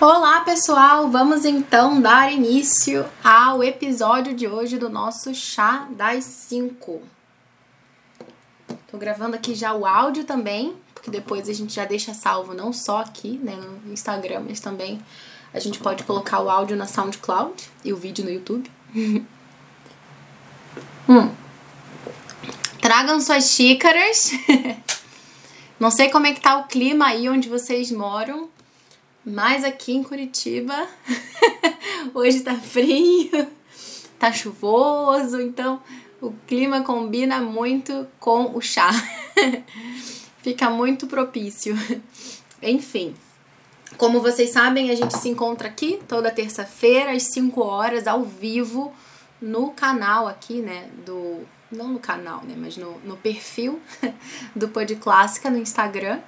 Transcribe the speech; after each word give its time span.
Olá 0.00 0.40
pessoal, 0.40 1.10
vamos 1.10 1.44
então 1.44 2.00
dar 2.00 2.32
início 2.32 3.04
ao 3.22 3.62
episódio 3.62 4.32
de 4.32 4.48
hoje 4.48 4.78
do 4.78 4.88
nosso 4.88 5.34
Chá 5.34 5.86
das 5.90 6.24
5. 6.24 7.02
Tô 8.90 8.96
gravando 8.96 9.36
aqui 9.36 9.54
já 9.54 9.74
o 9.74 9.84
áudio 9.84 10.24
também, 10.24 10.74
porque 10.94 11.10
depois 11.10 11.50
a 11.50 11.52
gente 11.52 11.74
já 11.74 11.84
deixa 11.84 12.14
salvo 12.14 12.54
não 12.54 12.72
só 12.72 13.00
aqui 13.00 13.38
né, 13.42 13.54
no 13.54 13.92
Instagram, 13.92 14.44
mas 14.48 14.58
também 14.58 14.98
a 15.52 15.60
gente 15.60 15.78
pode 15.78 16.02
colocar 16.04 16.40
o 16.40 16.48
áudio 16.48 16.78
na 16.78 16.86
SoundCloud 16.86 17.62
e 17.84 17.92
o 17.92 17.96
vídeo 17.98 18.24
no 18.24 18.30
YouTube. 18.30 18.70
hum. 21.06 21.30
Tragam 22.80 23.20
suas 23.20 23.50
xícaras. 23.50 24.30
Não 25.78 25.90
sei 25.90 26.08
como 26.08 26.26
é 26.26 26.32
que 26.32 26.40
tá 26.40 26.56
o 26.56 26.64
clima 26.64 27.08
aí 27.08 27.28
onde 27.28 27.50
vocês 27.50 27.90
moram, 27.90 28.48
mas 29.24 29.64
aqui 29.64 29.92
em 29.92 30.02
Curitiba, 30.02 30.88
hoje 32.14 32.40
tá 32.40 32.54
frio, 32.54 33.46
tá 34.18 34.32
chuvoso, 34.32 35.40
então 35.40 35.80
o 36.20 36.32
clima 36.46 36.82
combina 36.82 37.40
muito 37.40 38.06
com 38.18 38.56
o 38.56 38.60
chá. 38.60 38.90
Fica 40.42 40.70
muito 40.70 41.06
propício. 41.06 41.76
Enfim, 42.62 43.14
como 43.96 44.20
vocês 44.20 44.50
sabem, 44.50 44.90
a 44.90 44.94
gente 44.94 45.16
se 45.18 45.28
encontra 45.28 45.68
aqui 45.68 46.00
toda 46.08 46.30
terça-feira 46.30 47.12
às 47.12 47.24
5 47.24 47.60
horas 47.60 48.06
ao 48.06 48.24
vivo 48.24 48.92
no 49.40 49.70
canal 49.70 50.26
aqui, 50.28 50.60
né, 50.60 50.88
do 51.04 51.40
não 51.70 51.88
no 51.88 51.98
canal, 51.98 52.42
né, 52.44 52.54
mas 52.56 52.76
no, 52.76 52.98
no 53.00 53.16
perfil 53.16 53.80
do 54.56 54.68
Pod 54.68 54.94
Clássica 54.96 55.50
no 55.50 55.58
Instagram. 55.58 56.18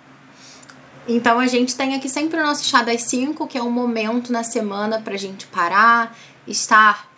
Então 1.06 1.41
a 1.41 1.47
gente 1.48 1.74
tem 1.74 1.95
aqui 1.95 2.09
sempre 2.09 2.38
o 2.38 2.42
nosso 2.45 2.65
chá 2.65 2.83
das 2.83 3.02
5, 3.02 3.47
que 3.48 3.59
é 3.59 3.62
um 3.62 3.70
momento 3.70 4.33
na 4.33 4.45
semana 4.45 5.01
pra 5.01 5.16
gente 5.16 5.47
parar, 5.47 6.16
estar 6.47 7.11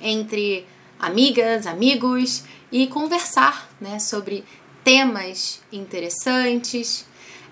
entre 0.00 0.66
amigas, 0.98 1.66
amigos 1.66 2.44
e 2.72 2.88
conversar 2.88 3.70
né, 3.80 4.00
sobre 4.00 4.44
temas 4.82 5.62
interessantes, 5.72 7.06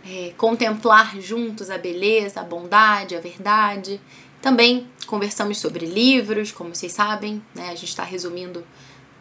é, 0.05 0.32
contemplar 0.36 1.20
juntos 1.20 1.70
a 1.70 1.78
beleza, 1.78 2.41
a 2.41 2.44
bondade, 2.44 3.14
a 3.14 3.20
verdade. 3.20 4.00
Também 4.42 4.88
conversamos 5.06 5.58
sobre 5.58 5.86
livros, 5.86 6.50
como 6.50 6.75
vocês 6.75 6.92
sabem, 6.92 7.41
né, 7.55 7.69
a 7.69 7.75
gente 7.77 7.91
está 7.91 8.02
resumindo 8.02 8.66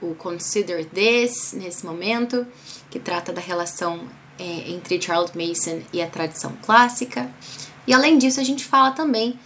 o 0.02 0.16
Consider 0.16 0.86
This 0.86 1.54
nesse 1.54 1.86
momento, 1.86 2.46
que 2.90 3.00
trata 3.00 3.32
da 3.32 3.40
relação 3.40 4.10
é, 4.40 4.72
entre 4.72 5.02
Charles 5.02 5.32
Mason 5.34 5.82
e 5.92 6.02
a 6.02 6.08
tradição 6.08 6.54
clássica. 6.62 7.30
E 7.86 7.94
além 7.94 8.18
disso, 8.18 8.40
a 8.40 8.44
gente 8.44 8.64
fala 8.64 8.92
também 8.92 9.40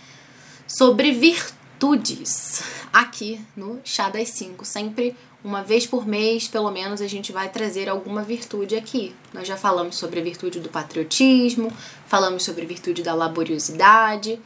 sobre 0.67 1.11
virtudes 1.11 2.61
aqui 2.91 3.41
no 3.55 3.79
Chá 3.83 4.09
das 4.09 4.29
5. 4.29 4.63
Sempre 4.65 5.15
uma 5.43 5.63
vez 5.63 5.85
por 5.85 6.05
mês, 6.05 6.47
pelo 6.47 6.69
menos, 6.71 7.01
a 7.01 7.07
gente 7.07 7.31
vai 7.31 7.49
trazer 7.49 7.87
alguma 7.87 8.21
virtude 8.21 8.75
aqui. 8.75 9.15
Nós 9.33 9.47
já 9.47 9.55
falamos 9.55 9.95
sobre 9.95 10.19
a 10.19 10.23
virtude 10.23 10.59
do 10.59 10.69
patriotismo, 10.69 11.71
falamos 12.05 12.43
sobre 12.43 12.63
a 12.63 12.67
virtude 12.67 13.01
da 13.01 13.13
laboriosidade. 13.13 14.39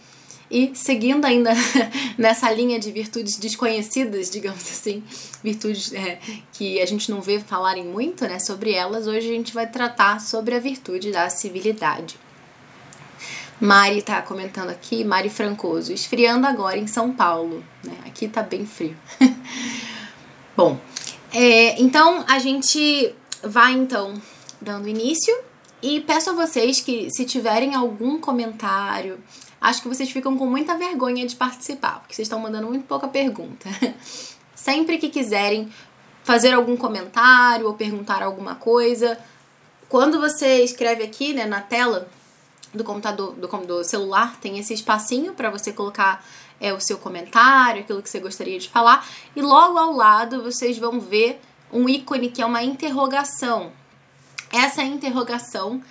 E 0.52 0.71
seguindo 0.75 1.23
ainda 1.23 1.52
nessa 2.19 2.52
linha 2.52 2.77
de 2.77 2.91
virtudes 2.91 3.38
desconhecidas, 3.38 4.30
digamos 4.30 4.69
assim, 4.69 5.02
virtudes 5.41 5.94
é, 5.94 6.19
que 6.52 6.81
a 6.81 6.85
gente 6.85 7.09
não 7.09 7.21
vê 7.21 7.39
falarem 7.39 7.85
muito 7.85 8.25
né, 8.25 8.38
sobre 8.38 8.73
elas, 8.73 9.07
hoje 9.07 9.29
a 9.29 9.33
gente 9.33 9.53
vai 9.53 9.66
tratar 9.66 10.19
sobre 10.19 10.53
a 10.53 10.59
virtude 10.59 11.09
da 11.09 11.29
civilidade. 11.29 12.19
Mari 13.61 14.02
tá 14.02 14.22
comentando 14.22 14.72
aqui, 14.72 15.05
Mari 15.05 15.29
Francoso, 15.29 15.94
esfriando 15.94 16.45
agora 16.45 16.77
em 16.77 16.88
São 16.88 17.13
Paulo, 17.13 17.63
né? 17.81 17.95
Aqui 18.05 18.27
tá 18.27 18.41
bem 18.44 18.66
frio. 18.66 18.97
Bom, 20.57 20.77
é, 21.31 21.79
então 21.81 22.25
a 22.27 22.39
gente 22.39 23.16
vai 23.41 23.72
então 23.72 24.19
dando 24.59 24.90
início 24.90 25.34
e 25.81 26.01
peço 26.01 26.31
a 26.31 26.34
vocês 26.34 26.81
que 26.81 27.09
se 27.09 27.23
tiverem 27.23 27.73
algum 27.73 28.19
comentário, 28.19 29.17
acho 29.61 29.83
que 29.83 29.88
vocês 29.88 30.09
ficam 30.09 30.35
com 30.35 30.47
muita 30.47 30.75
vergonha 30.75 31.25
de 31.25 31.35
participar, 31.35 31.99
porque 31.99 32.16
vocês 32.16 32.25
estão 32.25 32.39
mandando 32.39 32.67
muito 32.67 32.85
pouca 32.88 33.07
pergunta. 33.07 33.69
Sempre 34.55 34.97
que 34.97 35.09
quiserem 35.09 35.72
fazer 36.23 36.53
algum 36.53 36.75
comentário 36.75 37.67
ou 37.67 37.73
perguntar 37.73 38.23
alguma 38.23 38.55
coisa, 38.55 39.17
quando 39.88 40.19
você 40.19 40.63
escreve 40.63 41.03
aqui, 41.03 41.33
né, 41.33 41.45
na 41.45 41.61
tela 41.61 42.09
do 42.73 42.83
computador, 42.83 43.33
do, 43.33 43.47
do 43.47 43.83
celular, 43.83 44.38
tem 44.39 44.57
esse 44.57 44.73
espacinho 44.73 45.33
para 45.33 45.49
você 45.49 45.72
colocar 45.73 46.25
é, 46.59 46.73
o 46.73 46.79
seu 46.79 46.97
comentário, 46.97 47.81
aquilo 47.81 48.01
que 48.01 48.09
você 48.09 48.19
gostaria 48.19 48.57
de 48.57 48.69
falar, 48.69 49.05
e 49.35 49.41
logo 49.41 49.78
ao 49.78 49.91
lado 49.91 50.41
vocês 50.43 50.78
vão 50.78 50.99
ver 50.99 51.41
um 51.72 51.89
ícone 51.89 52.29
que 52.29 52.41
é 52.41 52.45
uma 52.45 52.63
interrogação. 52.63 53.72
Essa 54.51 54.83
interrogação 54.83 55.81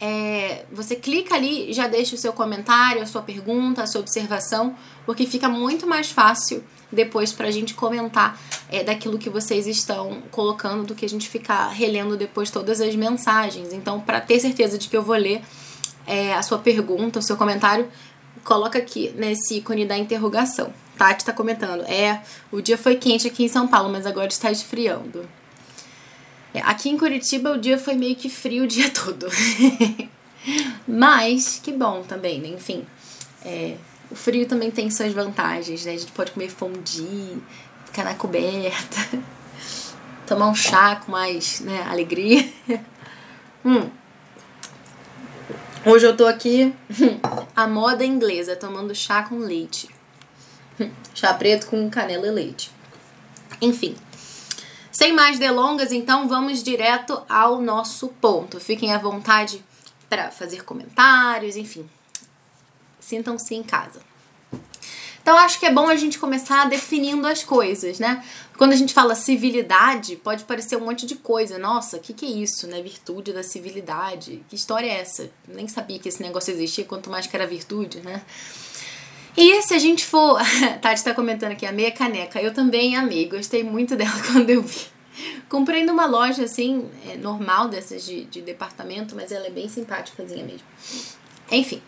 é, 0.00 0.64
você 0.72 0.94
clica 0.94 1.34
ali, 1.34 1.72
já 1.72 1.88
deixa 1.88 2.14
o 2.14 2.18
seu 2.18 2.32
comentário, 2.32 3.02
a 3.02 3.06
sua 3.06 3.22
pergunta, 3.22 3.82
a 3.82 3.86
sua 3.86 4.00
observação, 4.00 4.76
porque 5.04 5.26
fica 5.26 5.48
muito 5.48 5.86
mais 5.86 6.10
fácil 6.10 6.62
depois 6.90 7.32
para 7.32 7.48
a 7.48 7.50
gente 7.50 7.74
comentar 7.74 8.40
é, 8.70 8.84
daquilo 8.84 9.18
que 9.18 9.28
vocês 9.28 9.66
estão 9.66 10.22
colocando 10.30 10.84
do 10.84 10.94
que 10.94 11.04
a 11.04 11.08
gente 11.08 11.28
ficar 11.28 11.68
relendo 11.68 12.16
depois 12.16 12.50
todas 12.50 12.80
as 12.80 12.94
mensagens. 12.94 13.72
Então, 13.72 14.00
para 14.00 14.20
ter 14.20 14.38
certeza 14.38 14.78
de 14.78 14.88
que 14.88 14.96
eu 14.96 15.02
vou 15.02 15.16
ler 15.16 15.42
é, 16.06 16.32
a 16.32 16.42
sua 16.42 16.58
pergunta, 16.58 17.18
o 17.18 17.22
seu 17.22 17.36
comentário, 17.36 17.88
coloca 18.44 18.78
aqui 18.78 19.12
nesse 19.16 19.56
ícone 19.56 19.84
da 19.84 19.98
interrogação. 19.98 20.72
Tati 20.96 21.22
está 21.22 21.32
comentando: 21.32 21.82
é, 21.82 22.22
o 22.50 22.60
dia 22.60 22.78
foi 22.78 22.96
quente 22.96 23.26
aqui 23.26 23.44
em 23.44 23.48
São 23.48 23.68
Paulo, 23.68 23.90
mas 23.90 24.06
agora 24.06 24.28
está 24.28 24.50
esfriando. 24.50 25.28
Aqui 26.62 26.88
em 26.88 26.98
Curitiba 26.98 27.52
o 27.52 27.58
dia 27.58 27.78
foi 27.78 27.94
meio 27.94 28.16
que 28.16 28.28
frio 28.28 28.64
o 28.64 28.66
dia 28.66 28.90
todo. 28.92 29.26
Mas 30.86 31.60
que 31.62 31.72
bom 31.72 32.02
também, 32.02 32.40
né? 32.40 32.48
Enfim, 32.48 32.86
é, 33.44 33.76
o 34.10 34.14
frio 34.14 34.46
também 34.46 34.70
tem 34.70 34.90
suas 34.90 35.12
vantagens, 35.12 35.84
né? 35.84 35.92
A 35.92 35.96
gente 35.96 36.12
pode 36.12 36.32
comer 36.32 36.48
fondue, 36.48 37.42
ficar 37.84 38.04
na 38.04 38.14
coberta, 38.14 39.20
tomar 40.26 40.48
um 40.48 40.54
chá 40.54 40.96
com 40.96 41.12
mais 41.12 41.60
né, 41.60 41.82
alegria. 41.88 42.48
hum. 43.64 43.90
Hoje 45.84 46.06
eu 46.06 46.16
tô 46.16 46.26
aqui 46.26 46.74
a 47.54 47.66
moda 47.66 48.04
inglesa, 48.04 48.56
tomando 48.56 48.94
chá 48.94 49.22
com 49.22 49.38
leite. 49.38 49.88
Chá 51.14 51.32
preto 51.34 51.66
com 51.66 51.88
canela 51.90 52.26
e 52.26 52.30
leite. 52.30 52.70
Enfim, 53.60 53.96
sem 54.98 55.12
mais 55.12 55.38
delongas, 55.38 55.92
então 55.92 56.26
vamos 56.26 56.60
direto 56.60 57.22
ao 57.28 57.62
nosso 57.62 58.08
ponto. 58.20 58.58
Fiquem 58.58 58.92
à 58.92 58.98
vontade 58.98 59.64
para 60.10 60.32
fazer 60.32 60.64
comentários, 60.64 61.54
enfim. 61.54 61.88
Sintam-se 62.98 63.54
em 63.54 63.62
casa. 63.62 64.00
Então 65.22 65.38
acho 65.38 65.60
que 65.60 65.66
é 65.66 65.72
bom 65.72 65.88
a 65.88 65.94
gente 65.94 66.18
começar 66.18 66.68
definindo 66.68 67.28
as 67.28 67.44
coisas, 67.44 68.00
né? 68.00 68.24
Quando 68.56 68.72
a 68.72 68.76
gente 68.76 68.92
fala 68.92 69.14
civilidade, 69.14 70.16
pode 70.16 70.42
parecer 70.42 70.74
um 70.74 70.86
monte 70.86 71.06
de 71.06 71.14
coisa. 71.14 71.58
Nossa, 71.58 71.98
o 71.98 72.00
que, 72.00 72.12
que 72.12 72.26
é 72.26 72.30
isso, 72.30 72.66
né? 72.66 72.82
Virtude 72.82 73.32
da 73.32 73.44
civilidade. 73.44 74.44
Que 74.48 74.56
história 74.56 74.88
é 74.88 75.00
essa? 75.00 75.30
Nem 75.46 75.68
sabia 75.68 76.00
que 76.00 76.08
esse 76.08 76.20
negócio 76.20 76.52
existia, 76.52 76.84
quanto 76.84 77.08
mais 77.08 77.24
que 77.24 77.36
era 77.36 77.46
virtude, 77.46 78.00
né? 78.00 78.20
E 79.40 79.62
se 79.62 79.72
a 79.72 79.78
gente 79.78 80.04
for. 80.04 80.36
Tati 80.82 81.04
tá 81.04 81.14
comentando 81.14 81.52
aqui, 81.52 81.64
a 81.64 81.70
meia 81.70 81.92
caneca. 81.92 82.42
Eu 82.42 82.52
também 82.52 82.96
amei, 82.96 83.28
gostei 83.28 83.62
muito 83.62 83.94
dela 83.96 84.20
quando 84.32 84.50
eu 84.50 84.60
vi. 84.60 84.80
Comprei 85.48 85.84
numa 85.84 86.06
loja 86.06 86.42
assim, 86.42 86.90
é, 87.08 87.16
normal 87.16 87.68
dessas 87.68 88.04
de, 88.04 88.24
de 88.24 88.42
departamento, 88.42 89.14
mas 89.14 89.30
ela 89.30 89.46
é 89.46 89.50
bem 89.50 89.68
simpáticazinha 89.68 90.44
mesmo. 90.44 90.66
Enfim, 91.52 91.80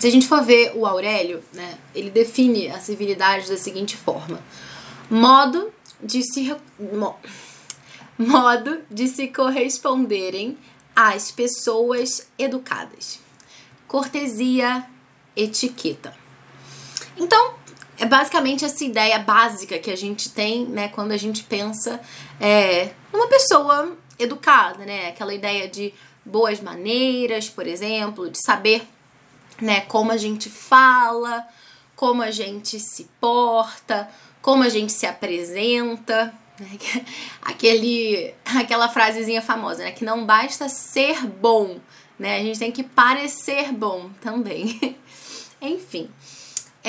se 0.00 0.06
a 0.08 0.10
gente 0.10 0.26
for 0.26 0.42
ver 0.42 0.72
o 0.74 0.84
Aurélio, 0.84 1.42
né, 1.52 1.78
ele 1.94 2.10
define 2.10 2.68
a 2.68 2.80
civilidade 2.80 3.48
da 3.48 3.56
seguinte 3.56 3.96
forma: 3.96 4.42
modo 5.08 5.72
de 6.02 6.24
se 6.24 6.52
mo, 6.92 7.14
modo 8.18 8.80
de 8.90 9.06
se 9.06 9.28
corresponderem 9.28 10.58
às 10.94 11.30
pessoas 11.30 12.26
educadas. 12.36 13.20
Cortesia, 13.86 14.84
etiqueta. 15.36 16.27
Então, 17.18 17.54
é 17.98 18.06
basicamente 18.06 18.64
essa 18.64 18.84
ideia 18.84 19.18
básica 19.18 19.78
que 19.78 19.90
a 19.90 19.96
gente 19.96 20.30
tem, 20.30 20.64
né, 20.66 20.88
quando 20.88 21.12
a 21.12 21.16
gente 21.16 21.42
pensa 21.42 22.00
é, 22.40 22.90
numa 23.12 23.26
pessoa 23.26 23.96
educada, 24.18 24.84
né? 24.84 25.08
Aquela 25.08 25.34
ideia 25.34 25.68
de 25.68 25.92
boas 26.24 26.60
maneiras, 26.60 27.48
por 27.48 27.66
exemplo, 27.66 28.30
de 28.30 28.38
saber, 28.40 28.86
né, 29.60 29.80
como 29.82 30.12
a 30.12 30.16
gente 30.16 30.48
fala, 30.48 31.46
como 31.96 32.22
a 32.22 32.30
gente 32.30 32.78
se 32.78 33.08
porta, 33.20 34.08
como 34.40 34.62
a 34.62 34.68
gente 34.68 34.92
se 34.92 35.06
apresenta, 35.06 36.32
né? 36.58 36.78
Aquele, 37.42 38.34
aquela 38.44 38.88
frasezinha 38.88 39.42
famosa, 39.42 39.82
né? 39.82 39.92
Que 39.92 40.04
não 40.04 40.24
basta 40.24 40.68
ser 40.68 41.26
bom, 41.26 41.78
né? 42.18 42.38
A 42.38 42.42
gente 42.42 42.58
tem 42.58 42.70
que 42.70 42.82
parecer 42.82 43.72
bom 43.72 44.10
também. 44.20 44.96
Enfim. 45.60 46.08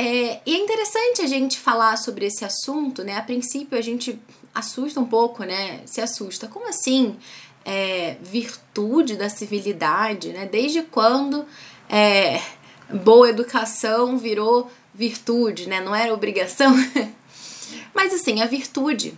É, 0.01 0.40
e 0.46 0.56
é 0.56 0.57
interessante 0.57 1.22
a 1.22 1.28
gente 1.28 1.60
falar 1.60 1.98
sobre 1.98 2.25
esse 2.25 2.46
assunto, 2.46 3.04
né? 3.04 3.18
A 3.18 3.22
princípio 3.22 3.78
a 3.78 3.81
gente 3.81 4.18
assusta 4.56 4.98
um 4.98 5.06
pouco, 5.06 5.44
né? 5.44 5.81
Se 5.86 6.00
assusta. 6.00 6.48
Como 6.48 6.69
assim? 6.69 7.18
É, 7.66 8.16
virtude 8.22 9.18
da 9.18 9.28
civilidade, 9.28 10.30
né? 10.30 10.46
Desde 10.46 10.84
quando 10.84 11.46
é, 11.90 12.42
boa 13.04 13.30
educação 13.30 14.18
virou 14.18 14.72
virtude, 14.94 15.68
né? 15.68 15.81
Não 15.81 15.94
era 15.94 16.13
obrigação. 16.13 16.74
Mas 17.94 18.13
assim, 18.13 18.42
a 18.42 18.46
virtude, 18.46 19.18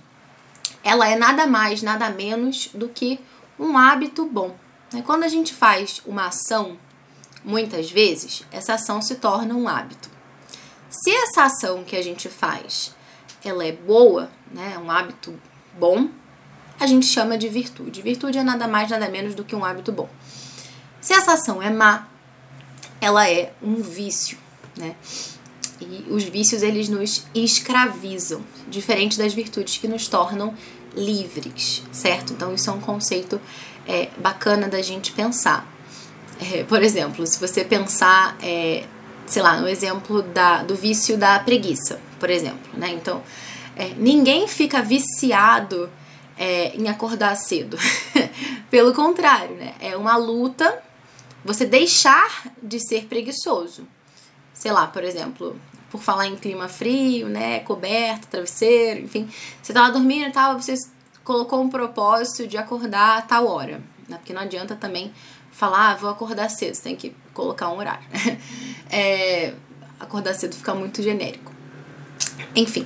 ela 0.84 1.08
é 1.08 1.16
nada 1.16 1.46
mais, 1.46 1.84
nada 1.84 2.10
menos 2.10 2.72
do 2.74 2.90
que 2.90 3.20
um 3.60 3.78
hábito 3.78 4.26
bom. 4.26 4.56
Né? 4.92 5.04
Quando 5.06 5.26
a 5.26 5.30
gente 5.30 5.54
faz 5.54 6.02
uma 6.08 6.26
ação, 6.26 6.76
muitas 7.46 7.92
vezes, 7.92 8.44
essa 8.52 8.74
ação 8.74 9.00
se 9.00 9.14
torna 9.14 9.54
um 9.54 9.68
hábito. 9.68 10.10
Se 10.92 11.10
essa 11.10 11.46
ação 11.46 11.86
que 11.86 11.96
a 11.96 12.04
gente 12.04 12.28
faz, 12.28 12.94
ela 13.44 13.66
é 13.66 13.72
boa, 13.72 14.30
né, 14.54 14.78
um 14.78 14.92
hábito 14.92 15.34
bom, 15.80 16.10
a 16.78 16.86
gente 16.86 17.06
chama 17.06 17.38
de 17.38 17.48
virtude. 17.48 18.02
Virtude 18.02 18.38
é 18.38 18.44
nada 18.44 18.68
mais, 18.68 18.90
nada 18.90 19.08
menos 19.08 19.34
do 19.34 19.46
que 19.46 19.56
um 19.56 19.64
hábito 19.64 19.94
bom. 19.94 20.10
Se 21.00 21.14
essa 21.14 21.34
ação 21.34 21.62
é 21.62 21.70
má, 21.70 22.08
ela 23.00 23.28
é 23.30 23.54
um 23.64 23.76
vício, 23.76 24.38
né? 24.78 24.96
E 25.80 26.06
os 26.10 26.24
vícios 26.26 26.62
eles 26.62 26.90
nos 26.90 27.26
escravizam, 27.34 28.42
diferente 28.68 29.18
das 29.18 29.34
virtudes 29.34 29.78
que 29.78 29.88
nos 29.88 30.08
tornam 30.08 30.54
livres, 30.96 31.84
certo? 31.92 32.34
Então 32.34 32.54
isso 32.54 32.70
é 32.70 32.74
um 32.74 32.82
conceito 32.82 33.40
é, 33.88 34.10
bacana 34.18 34.68
da 34.68 34.82
gente 34.82 35.14
pensar. 35.14 35.66
É, 36.40 36.64
por 36.64 36.84
exemplo, 36.84 37.26
se 37.26 37.40
você 37.40 37.64
pensar 37.64 38.36
é, 38.42 38.84
sei 39.32 39.42
lá, 39.42 39.56
no 39.62 39.66
exemplo 39.66 40.22
da, 40.22 40.62
do 40.62 40.76
vício 40.76 41.18
da 41.18 41.40
preguiça, 41.40 42.02
por 42.20 42.30
exemplo, 42.30 42.78
né? 42.78 42.90
Então, 42.90 43.24
é, 43.78 43.94
ninguém 43.96 44.46
fica 44.46 44.82
viciado 44.82 45.90
é, 46.38 46.76
em 46.76 46.90
acordar 46.90 47.34
cedo. 47.36 47.78
Pelo 48.70 48.94
contrário, 48.94 49.56
né? 49.56 49.74
É 49.80 49.96
uma 49.96 50.18
luta 50.18 50.84
você 51.46 51.66
deixar 51.66 52.52
de 52.62 52.78
ser 52.86 53.06
preguiçoso. 53.06 53.88
Sei 54.54 54.70
lá, 54.70 54.86
por 54.88 55.02
exemplo, 55.02 55.56
por 55.90 56.02
falar 56.02 56.28
em 56.28 56.36
clima 56.36 56.68
frio, 56.68 57.30
né? 57.30 57.62
Coberto, 57.62 58.28
travesseiro, 58.28 59.00
enfim. 59.00 59.30
Você 59.64 59.72
tava 59.72 59.94
dormindo 59.94 60.28
e 60.28 60.32
tal, 60.32 60.60
você 60.60 60.76
colocou 61.24 61.62
um 61.62 61.70
propósito 61.70 62.46
de 62.46 62.58
acordar 62.58 63.20
a 63.20 63.22
tal 63.22 63.48
hora. 63.48 63.82
Né? 64.10 64.18
Porque 64.18 64.34
não 64.34 64.42
adianta 64.42 64.76
também 64.76 65.14
falar, 65.54 65.92
ah, 65.92 65.96
vou 65.96 66.10
acordar 66.10 66.50
cedo, 66.50 66.76
você 66.76 66.84
tem 66.84 66.98
que 66.98 67.16
colocar 67.34 67.70
um 67.70 67.78
horário. 67.78 68.06
é, 68.90 69.54
acordar 70.00 70.34
cedo 70.34 70.56
fica 70.56 70.74
muito 70.74 71.02
genérico. 71.02 71.52
Enfim, 72.56 72.86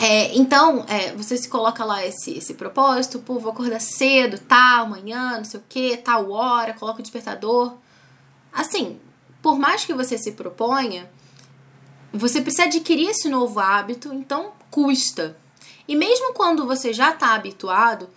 é, 0.00 0.34
então 0.36 0.84
é, 0.88 1.12
você 1.12 1.36
se 1.36 1.48
coloca 1.48 1.84
lá 1.84 2.04
esse, 2.04 2.38
esse 2.38 2.54
propósito, 2.54 3.18
pô, 3.18 3.38
vou 3.38 3.52
acordar 3.52 3.80
cedo, 3.80 4.38
tal, 4.38 4.86
amanhã, 4.86 5.36
não 5.36 5.44
sei 5.44 5.60
o 5.60 5.64
que, 5.68 5.96
tal 5.98 6.30
hora, 6.30 6.72
coloca 6.72 7.00
o 7.00 7.02
despertador. 7.02 7.74
Assim, 8.52 8.98
por 9.40 9.58
mais 9.58 9.84
que 9.84 9.92
você 9.92 10.16
se 10.16 10.32
proponha, 10.32 11.10
você 12.12 12.40
precisa 12.40 12.64
adquirir 12.64 13.10
esse 13.10 13.28
novo 13.28 13.58
hábito, 13.58 14.12
então 14.12 14.52
custa. 14.70 15.36
E 15.86 15.96
mesmo 15.96 16.32
quando 16.32 16.66
você 16.66 16.92
já 16.92 17.10
está 17.10 17.34
habituado, 17.34 18.08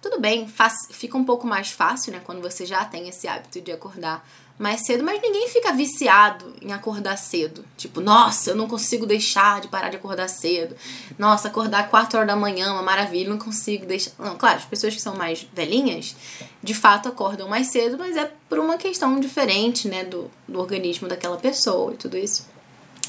tudo 0.00 0.18
bem, 0.18 0.48
faz, 0.48 0.74
fica 0.90 1.16
um 1.16 1.24
pouco 1.24 1.46
mais 1.46 1.70
fácil, 1.70 2.12
né? 2.12 2.20
Quando 2.24 2.40
você 2.40 2.64
já 2.64 2.84
tem 2.84 3.08
esse 3.08 3.28
hábito 3.28 3.60
de 3.60 3.70
acordar 3.70 4.26
mais 4.60 4.82
cedo, 4.82 5.02
mas 5.02 5.22
ninguém 5.22 5.48
fica 5.48 5.72
viciado 5.72 6.54
em 6.60 6.70
acordar 6.70 7.16
cedo. 7.16 7.64
Tipo, 7.78 8.02
nossa, 8.02 8.50
eu 8.50 8.54
não 8.54 8.68
consigo 8.68 9.06
deixar 9.06 9.58
de 9.58 9.68
parar 9.68 9.88
de 9.88 9.96
acordar 9.96 10.28
cedo. 10.28 10.76
Nossa, 11.18 11.48
acordar 11.48 11.88
4 11.88 12.18
horas 12.18 12.28
da 12.28 12.36
manhã, 12.36 12.66
é 12.66 12.70
uma 12.70 12.82
maravilha, 12.82 13.30
não 13.30 13.38
consigo 13.38 13.86
deixar. 13.86 14.10
Não, 14.18 14.36
claro, 14.36 14.58
as 14.58 14.66
pessoas 14.66 14.94
que 14.94 15.00
são 15.00 15.16
mais 15.16 15.46
velhinhas, 15.50 16.14
de 16.62 16.74
fato 16.74 17.08
acordam 17.08 17.48
mais 17.48 17.68
cedo, 17.68 17.96
mas 17.98 18.18
é 18.18 18.30
por 18.50 18.58
uma 18.58 18.76
questão 18.76 19.18
diferente, 19.18 19.88
né, 19.88 20.04
do, 20.04 20.30
do 20.46 20.60
organismo 20.60 21.08
daquela 21.08 21.38
pessoa 21.38 21.94
e 21.94 21.96
tudo 21.96 22.18
isso. 22.18 22.46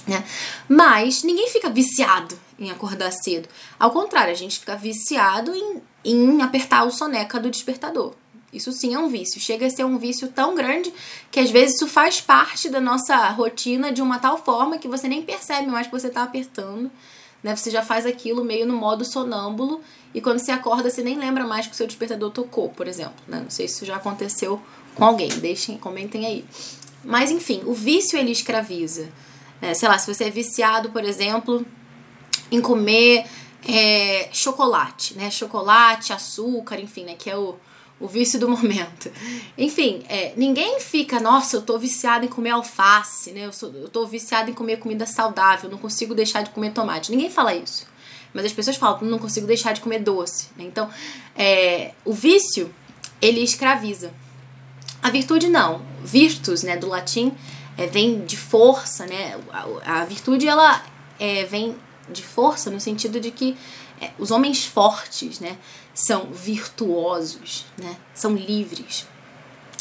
Né? 0.07 0.24
Mas 0.68 1.24
ninguém 1.24 1.48
fica 1.50 1.69
viciado 1.69 2.38
em 2.57 2.71
acordar 2.71 3.12
cedo. 3.12 3.48
Ao 3.80 3.92
contrário, 3.92 4.33
a 4.33 4.38
gente 4.38 4.59
fica 4.59 4.75
viciado 4.75 5.53
em 5.53 5.81
em 6.03 6.42
apertar 6.42 6.83
o 6.83 6.92
soneca 6.92 7.39
do 7.39 7.50
despertador. 7.50 8.13
Isso 8.51 8.71
sim 8.71 8.94
é 8.94 9.00
um 9.00 9.07
vício. 9.07 9.39
Chega 9.39 9.65
a 9.65 9.69
ser 9.69 9.86
um 9.86 9.98
vício 9.98 10.27
tão 10.27 10.56
grande 10.56 10.94
que 11.30 11.39
às 11.39 11.50
vezes 11.50 11.75
isso 11.75 11.88
faz 11.88 12.19
parte 12.19 12.69
da 12.69 12.81
nossa 12.81 13.30
rotina 13.30 13.92
de 13.92 14.01
uma 14.01 14.19
tal 14.19 14.44
forma 14.44 14.77
que 14.77 14.89
você 14.89 15.07
nem 15.07 15.21
percebe 15.21 15.68
mais 15.68 15.88
que 15.88 15.94
você 15.94 16.07
está 16.07 16.24
apertando. 16.24 16.92
Né? 17.42 17.56
Você 17.56 17.71
já 17.71 17.81
faz 17.81 18.06
aquilo 18.06 18.44
meio 18.44 18.65
no 18.65 18.75
modo 18.75 19.06
sonâmbulo 19.06 19.81
e 20.13 20.19
quando 20.19 20.39
você 20.39 20.51
acorda 20.51 20.89
você 20.89 21.01
nem 21.01 21.18
lembra 21.18 21.48
mais 21.48 21.65
que 21.65 21.74
o 21.74 21.75
seu 21.75 21.88
despertador 21.88 22.30
tocou, 22.31 22.69
por 22.69 22.88
exemplo. 22.88 23.15
Né? 23.25 23.39
Não 23.39 23.50
sei 23.50 23.69
se 23.69 23.75
isso 23.75 23.86
já 23.86 23.95
aconteceu 23.95 24.62
com 24.95 25.06
alguém. 25.06 25.30
Deixem, 25.30 25.77
comentem 25.77 26.25
aí. 26.25 26.45
Mas 27.06 27.31
enfim, 27.31 27.62
o 27.65 27.74
vício 27.74 28.19
ele 28.19 28.31
escraviza. 28.31 29.09
Né? 29.62 29.74
Sei 29.74 29.88
lá, 29.88 29.98
se 29.98 30.13
você 30.13 30.25
é 30.25 30.30
viciado, 30.30 30.90
por 30.90 31.04
exemplo, 31.04 31.66
em 32.52 32.60
comer 32.60 33.25
é, 33.68 34.30
chocolate, 34.31 35.16
né? 35.16 35.30
Chocolate, 35.30 36.12
açúcar, 36.12 36.80
enfim, 36.80 37.04
né? 37.04 37.16
Que 37.18 37.30
é 37.30 37.38
o, 37.38 37.56
o 38.00 38.08
vício 38.08 38.40
do 38.40 38.50
momento. 38.50 39.12
Enfim, 39.58 40.04
é, 40.10 40.34
ninguém 40.36 40.80
fica, 40.80 41.19
nossa, 41.19 41.58
eu 41.58 41.62
tô 41.62 41.78
viciado 41.78 42.25
em 42.25 42.30
comer 42.30 42.52
alface, 42.52 43.31
né? 43.31 43.46
Eu, 43.46 43.54
sou, 43.54 43.72
eu 43.74 43.88
tô 43.88 44.06
viciado 44.06 44.50
em 44.50 44.54
comer 44.54 44.78
comida 44.78 45.06
saudável, 45.06 45.69
não 45.69 45.78
consigo 45.78 46.16
deixar 46.16 46.42
de 46.42 46.50
comer 46.50 46.72
tomate. 46.72 47.12
Ninguém 47.12 47.30
fala 47.30 47.54
isso. 47.54 47.86
Mas 48.34 48.46
as 48.46 48.54
pessoas 48.54 48.78
falam, 48.78 49.02
não 49.02 49.19
consigo 49.19 49.46
deixar 49.46 49.74
de 49.74 49.81
comer 49.81 50.00
doce. 50.00 50.48
Né? 50.56 50.63
Então, 50.63 50.90
é, 51.36 51.94
o 52.06 52.13
vício, 52.13 52.74
ele 53.22 53.42
escraviza. 53.42 54.13
A 55.04 55.10
virtude 55.10 55.48
não. 55.48 55.81
Virtus, 56.04 56.63
né, 56.63 56.78
do 56.78 56.88
latim, 56.88 57.34
é, 57.81 57.88
vem 57.88 58.24
de 58.25 58.38
força, 58.38 59.07
né? 59.07 59.39
A, 59.51 60.01
a 60.01 60.06
virtude, 60.06 60.48
ela 60.48 60.83
é, 61.19 61.45
vem 61.45 61.75
de 62.10 62.22
força 62.22 62.69
no 62.69 62.80
sentido 62.80 63.19
de 63.19 63.31
que 63.31 63.57
é, 64.00 64.12
os 64.19 64.30
homens 64.30 64.63
fortes, 64.66 65.39
né, 65.39 65.57
são 65.94 66.31
virtuosos, 66.31 67.66
né, 67.78 67.95
são 68.13 68.36
livres. 68.36 69.07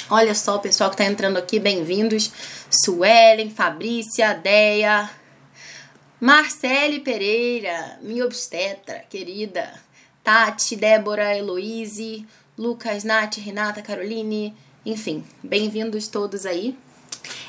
Olha 0.09 0.35
só 0.35 0.57
o 0.57 0.61
pessoal 0.61 0.91
que 0.91 0.95
está 0.95 1.05
entrando 1.05 1.37
aqui, 1.37 1.61
bem-vindos. 1.61 2.33
Suelen, 2.69 3.51
Fabrícia, 3.51 4.35
Deia, 4.35 5.09
Marcele 6.21 7.01
Pereira, 7.01 7.99
minha 8.03 8.25
obstetra, 8.25 9.05
querida. 9.09 9.73
Tati, 10.25 10.77
Débora, 10.77 11.37
Heloise, 11.37 12.27
Lucas, 12.59 13.05
Nath, 13.05 13.37
Renata, 13.37 13.81
Caroline, 13.81 14.55
enfim, 14.85 15.25
bem-vindos 15.43 16.09
todos 16.09 16.45
aí. 16.45 16.77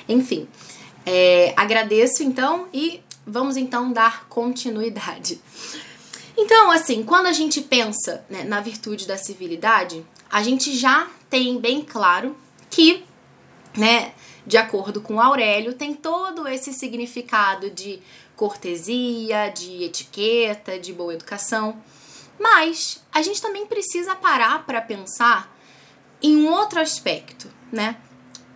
Enfim, 0.08 0.48
é, 1.06 1.54
agradeço 1.56 2.24
então 2.24 2.68
e 2.74 3.02
Vamos 3.26 3.56
então 3.56 3.92
dar 3.94 4.28
continuidade. 4.28 5.40
Então, 6.36 6.72
assim, 6.72 7.04
quando 7.04 7.28
a 7.28 7.32
gente 7.32 7.62
pensa 7.62 8.26
né, 8.30 8.44
na 8.44 8.60
virtude 8.62 9.06
da 9.06 9.18
civilidade, 9.18 10.06
a 10.30 10.42
gente 10.42 10.76
já 10.76 11.08
tem 11.30 11.60
bem 11.60 11.82
claro 11.84 12.36
que, 12.70 13.06
né, 13.78 14.14
de 14.46 14.58
acordo 14.58 15.02
com 15.02 15.22
Aurélio, 15.22 15.74
tem 15.74 15.94
todo 15.94 16.48
esse 16.48 16.74
significado 16.74 17.70
de 17.70 18.02
cortesia, 18.36 19.50
de 19.50 19.84
etiqueta, 19.84 20.80
de 20.80 20.92
boa 20.92 21.14
educação. 21.14 21.82
Mas 22.40 23.04
a 23.14 23.22
gente 23.22 23.40
também 23.40 23.68
precisa 23.68 24.16
parar 24.16 24.66
para 24.66 24.82
pensar 24.82 25.56
em 26.24 26.36
um 26.38 26.52
outro 26.52 26.80
aspecto, 26.80 27.48
né? 27.72 27.98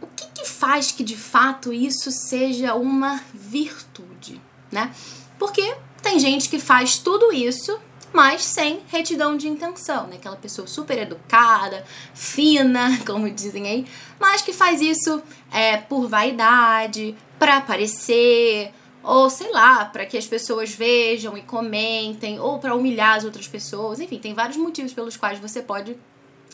O 0.06 0.16
que, 0.16 0.28
que 0.42 0.46
faz 0.48 0.92
que 0.92 1.04
de 1.04 1.18
fato 1.18 1.74
isso 1.74 2.12
seja 2.12 2.76
uma 2.76 3.22
virtude? 3.34 4.42
né? 4.76 4.94
Porque 5.40 5.76
tem 6.04 6.20
gente 6.20 6.50
que 6.50 6.60
faz 6.60 6.98
tudo 6.98 7.32
isso, 7.32 7.80
mas 8.14 8.44
sem 8.44 8.82
retidão 8.88 9.36
de 9.36 9.48
intenção, 9.48 10.08
né? 10.08 10.18
Aquela 10.18 10.36
pessoa 10.36 10.68
super 10.68 10.98
educada, 10.98 11.84
fina, 12.14 13.00
como 13.08 13.30
dizem 13.30 13.68
aí, 13.68 13.88
mas 14.20 14.42
que 14.42 14.54
faz 14.54 14.82
isso 14.82 15.22
é, 15.52 15.78
por 15.78 16.08
vaidade, 16.08 17.16
para 17.40 17.58
aparecer, 17.58 18.72
ou 19.02 19.30
sei 19.30 19.52
lá, 19.52 19.86
para 19.86 20.06
que 20.06 20.18
as 20.18 20.26
pessoas 20.26 20.74
vejam 20.74 21.38
e 21.38 21.42
comentem, 21.42 22.40
ou 22.40 22.60
para 22.60 22.76
humilhar 22.76 23.18
as 23.18 23.24
outras 23.24 23.48
pessoas. 23.48 24.00
Enfim, 24.00 24.20
tem 24.20 24.34
vários 24.34 24.58
motivos 24.58 24.94
pelos 24.94 25.18
quais 25.18 25.40
você 25.40 25.62
pode 25.62 25.98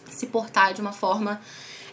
se 0.09 0.27
portar 0.27 0.73
de 0.73 0.81
uma 0.81 0.91
forma 0.91 1.39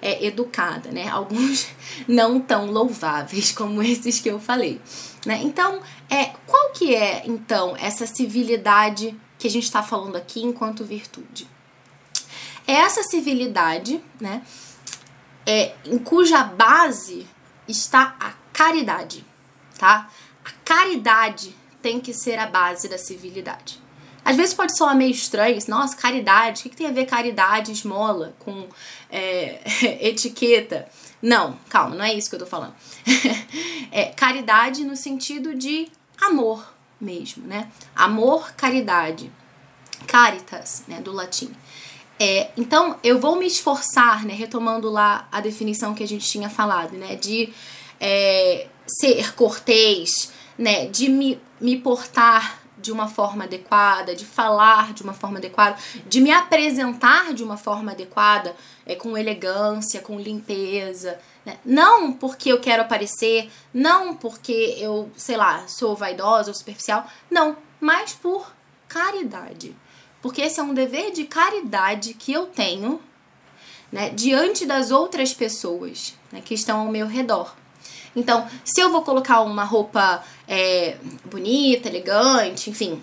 é, 0.01 0.25
educada, 0.25 0.91
né? 0.91 1.09
Alguns 1.09 1.69
não 2.07 2.41
tão 2.41 2.67
louváveis 2.67 3.53
como 3.53 3.83
esses 3.83 4.21
que 4.21 4.29
eu 4.29 4.39
falei, 4.39 4.81
né? 5.27 5.41
Então, 5.43 5.81
é, 6.09 6.33
qual 6.47 6.71
que 6.73 6.95
é 6.95 7.23
então 7.27 7.77
essa 7.77 8.07
civilidade 8.07 9.19
que 9.39 9.47
a 9.47 9.51
gente 9.51 9.65
está 9.65 9.83
falando 9.83 10.17
aqui 10.17 10.43
enquanto 10.43 10.85
virtude? 10.85 11.49
É 12.67 12.73
essa 12.73 13.03
civilidade, 13.03 14.03
né? 14.21 14.43
É, 15.47 15.75
em 15.87 15.99
cuja 15.99 16.43
base 16.43 17.27
está 17.67 18.17
a 18.21 18.33
caridade. 18.53 19.25
tá? 19.79 20.11
A 20.45 20.51
caridade 20.65 21.55
tem 21.81 22.01
que 22.01 22.13
ser 22.13 22.39
a 22.39 22.47
base 22.47 22.89
da 22.89 22.99
civilidade. 22.99 23.81
Às 24.29 24.37
vezes 24.37 24.53
pode 24.53 24.77
soar 24.77 24.95
meio 24.95 25.11
estranho, 25.11 25.59
nossa, 25.69 25.97
caridade, 25.97 26.61
o 26.61 26.63
que, 26.65 26.69
que 26.69 26.77
tem 26.77 26.87
a 26.87 26.93
ver 26.93 27.07
caridade, 27.07 27.73
esmola, 27.73 28.37
com 28.39 28.69
é, 29.11 29.59
etiqueta? 30.07 30.87
Não, 31.23 31.59
calma, 31.71 31.97
não 31.97 32.05
é 32.05 32.13
isso 32.13 32.29
que 32.29 32.37
eu 32.37 32.41
tô 32.41 32.45
falando. 32.45 32.75
é 33.91 34.05
caridade 34.15 34.85
no 34.85 34.95
sentido 34.95 35.55
de 35.55 35.89
amor 36.21 36.75
mesmo, 37.01 37.47
né? 37.47 37.71
Amor, 37.97 38.53
caridade. 38.53 39.33
Caritas, 40.07 40.85
né, 40.87 41.01
do 41.01 41.11
latim. 41.11 41.51
É, 42.21 42.51
então, 42.55 42.99
eu 43.03 43.19
vou 43.19 43.37
me 43.37 43.47
esforçar, 43.47 44.27
né, 44.27 44.35
retomando 44.35 44.91
lá 44.91 45.27
a 45.33 45.41
definição 45.41 45.95
que 45.95 46.03
a 46.03 46.09
gente 46.09 46.29
tinha 46.29 46.51
falado, 46.51 46.93
né, 46.99 47.17
de 47.17 47.49
é, 47.99 48.67
ser 48.87 49.35
cortês, 49.35 50.31
né, 50.59 50.85
de 50.85 51.09
me, 51.09 51.41
me 51.59 51.79
portar 51.79 52.68
de 52.81 52.93
uma 52.93 53.09
forma 53.09 53.45
adequada, 53.45 54.15
de 54.15 54.25
falar 54.25 54.93
de 54.93 55.03
uma 55.03 55.13
forma 55.13 55.39
adequada, 55.39 55.77
de 56.07 56.21
me 56.21 56.31
apresentar 56.31 57.35
de 57.35 57.43
uma 57.43 57.57
forma 57.57 57.93
adequada, 57.93 58.55
é, 58.87 58.95
com 58.95 59.17
elegância, 59.17 60.01
com 60.01 60.19
limpeza. 60.19 61.19
Né? 61.45 61.59
Não 61.65 62.13
porque 62.13 62.51
eu 62.51 62.61
quero 62.61 62.83
aparecer, 62.83 63.51
não 63.73 64.15
porque 64.15 64.77
eu, 64.79 65.11
sei 65.17 65.37
lá, 65.37 65.67
sou 65.67 65.95
vaidosa 65.97 66.51
ou 66.51 66.55
superficial, 66.55 67.07
não, 67.31 67.57
mas 67.81 68.13
por 68.13 68.53
caridade. 68.89 69.77
Porque 70.21 70.43
esse 70.43 70.59
é 70.59 70.63
um 70.63 70.75
dever 70.75 71.13
de 71.13 71.25
caridade 71.25 72.15
que 72.15 72.33
eu 72.33 72.47
tenho 72.47 73.01
né, 73.91 74.11
diante 74.11 74.67
das 74.67 74.91
outras 74.91 75.33
pessoas 75.33 76.15
né, 76.33 76.41
que 76.45 76.55
estão 76.55 76.81
ao 76.81 76.89
meu 76.89 77.07
redor. 77.07 77.55
Então, 78.19 78.47
se 78.65 78.81
eu 78.81 78.91
vou 78.91 79.03
colocar 79.03 79.41
uma 79.41 79.65
roupa 79.65 80.23
é, 80.47 80.97
bonita, 81.25 81.89
elegante, 81.89 82.71
enfim, 82.71 83.03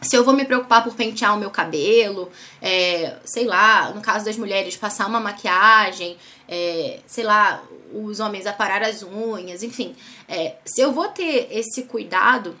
se 0.00 0.16
eu 0.16 0.24
vou 0.24 0.34
me 0.34 0.44
preocupar 0.44 0.84
por 0.84 0.94
pentear 0.94 1.34
o 1.34 1.38
meu 1.38 1.50
cabelo, 1.50 2.30
é, 2.60 3.16
sei 3.24 3.44
lá, 3.44 3.90
no 3.90 4.00
caso 4.00 4.24
das 4.24 4.36
mulheres, 4.36 4.76
passar 4.76 5.06
uma 5.06 5.20
maquiagem, 5.20 6.16
é, 6.48 7.00
sei 7.06 7.24
lá, 7.24 7.62
os 7.92 8.20
homens 8.20 8.46
aparar 8.46 8.82
as 8.82 9.02
unhas, 9.02 9.62
enfim, 9.62 9.94
é, 10.28 10.56
se 10.64 10.80
eu 10.80 10.92
vou 10.92 11.08
ter 11.08 11.48
esse 11.50 11.84
cuidado 11.84 12.56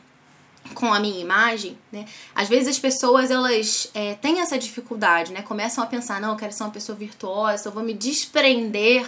com 0.74 0.92
a 0.92 0.98
minha 0.98 1.20
imagem, 1.20 1.78
né? 1.92 2.06
Às 2.34 2.48
vezes 2.48 2.68
as 2.68 2.78
pessoas 2.78 3.30
elas 3.30 3.88
é, 3.94 4.14
têm 4.14 4.40
essa 4.40 4.58
dificuldade, 4.58 5.32
né? 5.32 5.42
Começam 5.42 5.84
a 5.84 5.86
pensar, 5.86 6.20
não, 6.20 6.30
eu 6.30 6.36
quero 6.36 6.52
ser 6.52 6.64
uma 6.64 6.72
pessoa 6.72 6.98
virtuosa, 6.98 7.68
eu 7.68 7.72
vou 7.72 7.84
me 7.84 7.94
desprender 7.94 9.06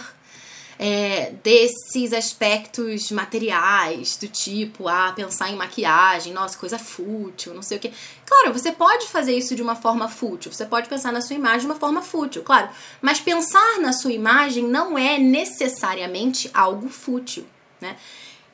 é, 0.81 1.33
desses 1.43 2.13
aspectos 2.13 3.11
materiais, 3.11 4.15
do 4.15 4.29
tipo, 4.29 4.87
ah, 4.87 5.11
pensar 5.13 5.49
em 5.49 5.57
maquiagem, 5.57 6.31
nossa, 6.31 6.57
coisa 6.57 6.79
fútil, 6.79 7.53
não 7.53 7.61
sei 7.61 7.77
o 7.77 7.81
que. 7.81 7.91
Claro, 8.25 8.53
você 8.53 8.71
pode 8.71 9.07
fazer 9.07 9.37
isso 9.37 9.57
de 9.57 9.61
uma 9.61 9.75
forma 9.75 10.07
fútil, 10.07 10.53
você 10.53 10.65
pode 10.65 10.87
pensar 10.87 11.11
na 11.11 11.19
sua 11.19 11.35
imagem 11.35 11.61
de 11.61 11.65
uma 11.65 11.75
forma 11.75 12.01
fútil, 12.01 12.43
claro, 12.43 12.69
mas 13.01 13.19
pensar 13.19 13.79
na 13.81 13.91
sua 13.91 14.13
imagem 14.13 14.63
não 14.63 14.97
é 14.97 15.17
necessariamente 15.17 16.49
algo 16.53 16.87
fútil, 16.87 17.45
né? 17.81 17.97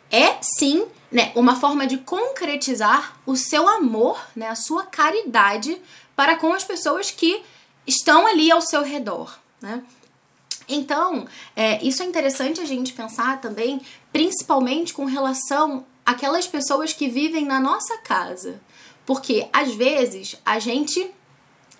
É 0.09 0.37
sim, 0.41 0.87
né, 1.11 1.31
uma 1.35 1.55
forma 1.55 1.85
de 1.85 1.97
concretizar 1.99 3.19
o 3.25 3.35
seu 3.35 3.67
amor, 3.67 4.19
né, 4.35 4.47
a 4.47 4.55
sua 4.55 4.83
caridade 4.83 5.79
para 6.15 6.37
com 6.37 6.53
as 6.53 6.63
pessoas 6.63 7.11
que 7.11 7.43
estão 7.85 8.25
ali 8.25 8.51
ao 8.51 8.61
seu 8.61 8.81
redor, 8.81 9.37
né? 9.61 9.83
Então, 10.67 11.27
é, 11.55 11.83
isso 11.83 12.01
é 12.01 12.05
interessante 12.05 12.59
a 12.59 12.65
gente 12.65 12.93
pensar 12.93 13.39
também, 13.39 13.81
principalmente 14.11 14.93
com 14.93 15.05
relação 15.05 15.85
àquelas 16.05 16.47
pessoas 16.47 16.93
que 16.93 17.07
vivem 17.07 17.45
na 17.45 17.59
nossa 17.59 17.97
casa. 17.99 18.59
Porque 19.05 19.47
às 19.53 19.73
vezes 19.73 20.35
a 20.45 20.57
gente 20.59 21.11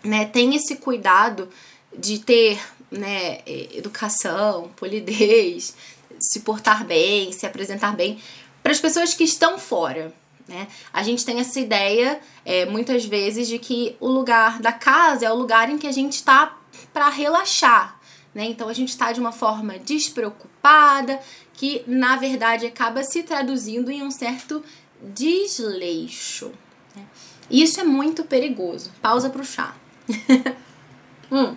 né, 0.03 0.25
tem 0.25 0.55
esse 0.55 0.75
cuidado 0.75 1.49
de 1.97 2.19
ter 2.19 2.59
né, 2.91 3.39
educação, 3.45 4.69
polidez, 4.75 5.75
se 6.19 6.41
portar 6.41 6.85
bem, 6.85 7.31
se 7.31 7.45
apresentar 7.45 7.95
bem 7.95 8.19
para 8.61 8.71
as 8.71 8.79
pessoas 8.79 9.13
que 9.13 9.23
estão 9.23 9.57
fora. 9.57 10.13
Né? 10.47 10.67
A 10.93 11.01
gente 11.01 11.25
tem 11.25 11.39
essa 11.39 11.59
ideia 11.59 12.19
é, 12.45 12.65
muitas 12.65 13.05
vezes 13.05 13.47
de 13.47 13.57
que 13.57 13.95
o 13.99 14.07
lugar 14.07 14.59
da 14.59 14.71
casa 14.71 15.25
é 15.25 15.31
o 15.31 15.35
lugar 15.35 15.69
em 15.69 15.77
que 15.77 15.87
a 15.87 15.91
gente 15.91 16.13
está 16.13 16.57
para 16.93 17.09
relaxar, 17.09 17.94
né? 18.35 18.45
Então 18.45 18.67
a 18.67 18.73
gente 18.73 18.89
está 18.89 19.13
de 19.13 19.19
uma 19.21 19.31
forma 19.31 19.79
despreocupada, 19.79 21.17
que 21.53 21.81
na 21.87 22.17
verdade 22.17 22.65
acaba 22.65 23.01
se 23.01 23.23
traduzindo 23.23 23.89
em 23.89 24.03
um 24.03 24.11
certo 24.11 24.61
desleixo. 25.01 26.51
Né? 26.93 27.03
Isso 27.49 27.79
é 27.79 27.85
muito 27.85 28.25
perigoso. 28.25 28.91
Pausa 29.01 29.29
para 29.29 29.41
o 29.41 29.45
chá. 29.45 29.73
hum. 31.31 31.55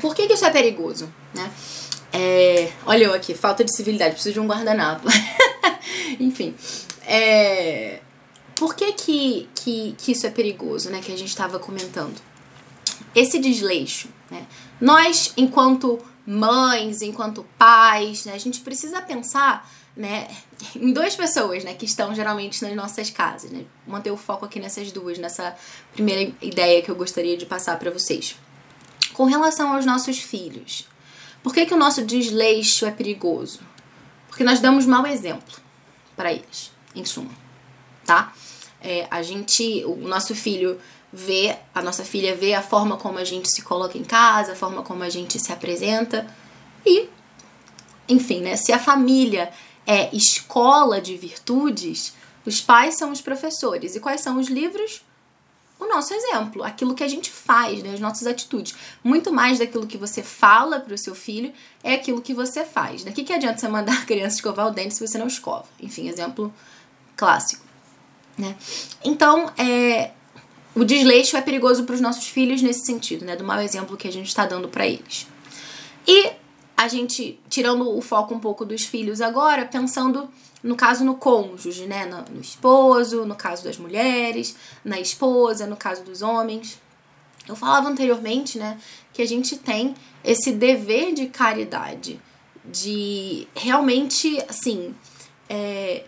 Por 0.00 0.14
que, 0.14 0.28
que 0.28 0.34
isso 0.34 0.44
é 0.44 0.50
perigoso? 0.50 1.12
Né? 1.34 1.50
É... 2.12 2.72
Olha 2.86 3.04
eu 3.06 3.14
aqui, 3.14 3.34
falta 3.34 3.64
de 3.64 3.74
civilidade, 3.74 4.14
preciso 4.14 4.34
de 4.34 4.40
um 4.40 4.46
guardanapo. 4.46 5.08
Enfim. 6.20 6.54
É... 7.06 8.00
Por 8.54 8.76
que, 8.76 8.92
que, 8.92 9.48
que, 9.52 9.96
que 9.98 10.12
isso 10.12 10.26
é 10.26 10.30
perigoso, 10.30 10.90
né? 10.90 11.00
Que 11.04 11.12
a 11.12 11.18
gente 11.18 11.28
estava 11.28 11.58
comentando. 11.58 12.14
Esse 13.14 13.38
desleixo, 13.38 14.08
né? 14.30 14.46
Nós, 14.80 15.32
enquanto 15.36 16.00
mães, 16.26 17.02
enquanto 17.02 17.44
pais, 17.58 18.24
né, 18.24 18.32
a 18.32 18.38
gente 18.38 18.60
precisa 18.60 19.00
pensar 19.02 19.70
né, 19.96 20.28
em 20.74 20.92
duas 20.92 21.14
pessoas 21.14 21.62
né, 21.64 21.74
que 21.74 21.84
estão 21.84 22.14
geralmente 22.14 22.62
nas 22.62 22.74
nossas 22.74 23.10
casas. 23.10 23.50
Né? 23.50 23.64
Manter 23.86 24.10
o 24.10 24.16
foco 24.16 24.44
aqui 24.44 24.58
nessas 24.58 24.90
duas, 24.90 25.18
nessa 25.18 25.56
primeira 25.92 26.32
ideia 26.42 26.82
que 26.82 26.90
eu 26.90 26.96
gostaria 26.96 27.36
de 27.36 27.46
passar 27.46 27.78
para 27.78 27.90
vocês. 27.90 28.36
Com 29.12 29.24
relação 29.24 29.72
aos 29.72 29.86
nossos 29.86 30.18
filhos, 30.18 30.88
por 31.42 31.54
que, 31.54 31.66
que 31.66 31.74
o 31.74 31.78
nosso 31.78 32.04
desleixo 32.04 32.86
é 32.86 32.90
perigoso? 32.90 33.60
Porque 34.28 34.42
nós 34.42 34.60
damos 34.60 34.86
mau 34.86 35.06
exemplo 35.06 35.62
para 36.16 36.32
eles, 36.32 36.72
em 36.94 37.04
suma, 37.04 37.30
tá? 38.04 38.32
É, 38.80 39.06
a 39.10 39.22
gente, 39.22 39.84
o 39.84 39.96
nosso 39.96 40.34
filho 40.34 40.80
vê, 41.14 41.56
a 41.72 41.80
nossa 41.80 42.04
filha 42.04 42.34
vê 42.34 42.54
a 42.54 42.62
forma 42.62 42.96
como 42.96 43.18
a 43.18 43.24
gente 43.24 43.48
se 43.48 43.62
coloca 43.62 43.96
em 43.96 44.02
casa, 44.02 44.52
a 44.52 44.56
forma 44.56 44.82
como 44.82 45.04
a 45.04 45.08
gente 45.08 45.38
se 45.38 45.52
apresenta. 45.52 46.26
E, 46.84 47.08
enfim, 48.08 48.40
né? 48.40 48.56
Se 48.56 48.72
a 48.72 48.78
família 48.78 49.52
é 49.86 50.14
escola 50.14 51.00
de 51.00 51.16
virtudes, 51.16 52.14
os 52.44 52.60
pais 52.60 52.96
são 52.96 53.12
os 53.12 53.20
professores. 53.20 53.94
E 53.94 54.00
quais 54.00 54.22
são 54.22 54.40
os 54.40 54.48
livros? 54.48 55.02
O 55.78 55.86
nosso 55.86 56.12
exemplo, 56.14 56.64
aquilo 56.64 56.94
que 56.94 57.04
a 57.04 57.08
gente 57.08 57.30
faz, 57.30 57.82
né, 57.82 57.94
as 57.94 58.00
nossas 58.00 58.26
atitudes. 58.26 58.74
Muito 59.02 59.32
mais 59.32 59.58
daquilo 59.58 59.86
que 59.86 59.98
você 59.98 60.22
fala 60.22 60.80
para 60.80 60.94
o 60.94 60.98
seu 60.98 61.14
filho 61.14 61.52
é 61.82 61.94
aquilo 61.94 62.22
que 62.22 62.34
você 62.34 62.64
faz. 62.64 63.04
Daqui 63.04 63.22
que 63.22 63.32
adianta 63.32 63.58
você 63.58 63.68
mandar 63.68 63.98
a 64.02 64.04
criança 64.04 64.36
escovar 64.36 64.66
o 64.66 64.70
dente 64.70 64.94
se 64.94 65.06
você 65.06 65.18
não 65.18 65.26
escova? 65.26 65.66
Enfim, 65.80 66.08
exemplo 66.08 66.52
clássico. 67.16 67.64
Né? 68.36 68.56
Então, 69.04 69.52
é, 69.56 70.10
o 70.74 70.84
desleixo 70.84 71.36
é 71.36 71.42
perigoso 71.42 71.84
para 71.84 71.94
os 71.94 72.00
nossos 72.00 72.26
filhos 72.28 72.60
nesse 72.60 72.84
sentido, 72.84 73.24
né? 73.24 73.36
Do 73.36 73.44
mau 73.44 73.60
exemplo 73.60 73.96
que 73.96 74.08
a 74.08 74.12
gente 74.12 74.28
está 74.28 74.44
dando 74.44 74.68
para 74.68 74.86
eles. 74.86 75.26
E 76.06 76.30
a 76.76 76.88
gente, 76.88 77.38
tirando 77.48 77.96
o 77.96 78.00
foco 78.00 78.34
um 78.34 78.40
pouco 78.40 78.64
dos 78.64 78.84
filhos 78.84 79.20
agora, 79.20 79.64
pensando 79.64 80.28
no 80.62 80.74
caso 80.74 81.04
no 81.04 81.14
cônjuge, 81.14 81.86
né? 81.86 82.06
No, 82.06 82.34
no 82.34 82.40
esposo, 82.40 83.24
no 83.24 83.36
caso 83.36 83.62
das 83.62 83.78
mulheres, 83.78 84.56
na 84.84 84.98
esposa, 84.98 85.66
no 85.66 85.76
caso 85.76 86.02
dos 86.02 86.22
homens. 86.22 86.80
Eu 87.46 87.54
falava 87.54 87.88
anteriormente, 87.88 88.58
né, 88.58 88.78
que 89.12 89.20
a 89.20 89.26
gente 89.26 89.58
tem 89.58 89.94
esse 90.24 90.50
dever 90.52 91.12
de 91.12 91.26
caridade, 91.26 92.18
de 92.64 93.46
realmente, 93.54 94.42
assim, 94.48 94.94
é, 95.46 96.04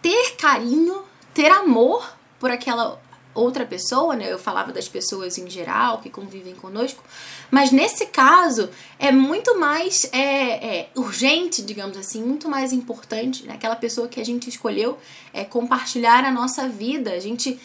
ter 0.00 0.34
carinho, 0.36 1.02
ter 1.34 1.50
amor 1.50 2.16
por 2.40 2.50
aquela 2.50 2.98
outra 3.36 3.66
pessoa, 3.66 4.16
né? 4.16 4.32
Eu 4.32 4.38
falava 4.38 4.72
das 4.72 4.88
pessoas 4.88 5.38
em 5.38 5.48
geral 5.48 5.98
que 5.98 6.10
convivem 6.10 6.54
conosco, 6.54 7.02
mas 7.50 7.70
nesse 7.70 8.06
caso 8.06 8.68
é 8.98 9.12
muito 9.12 9.58
mais 9.58 10.04
é, 10.12 10.78
é, 10.78 10.88
urgente, 10.94 11.62
digamos 11.62 11.96
assim, 11.96 12.22
muito 12.22 12.48
mais 12.48 12.72
importante, 12.72 13.44
né? 13.44 13.54
Aquela 13.54 13.76
pessoa 13.76 14.08
que 14.08 14.20
a 14.20 14.24
gente 14.24 14.48
escolheu 14.48 14.98
é 15.32 15.44
compartilhar 15.44 16.24
a 16.24 16.30
nossa 16.30 16.68
vida, 16.68 17.12
a 17.12 17.20
gente 17.20 17.60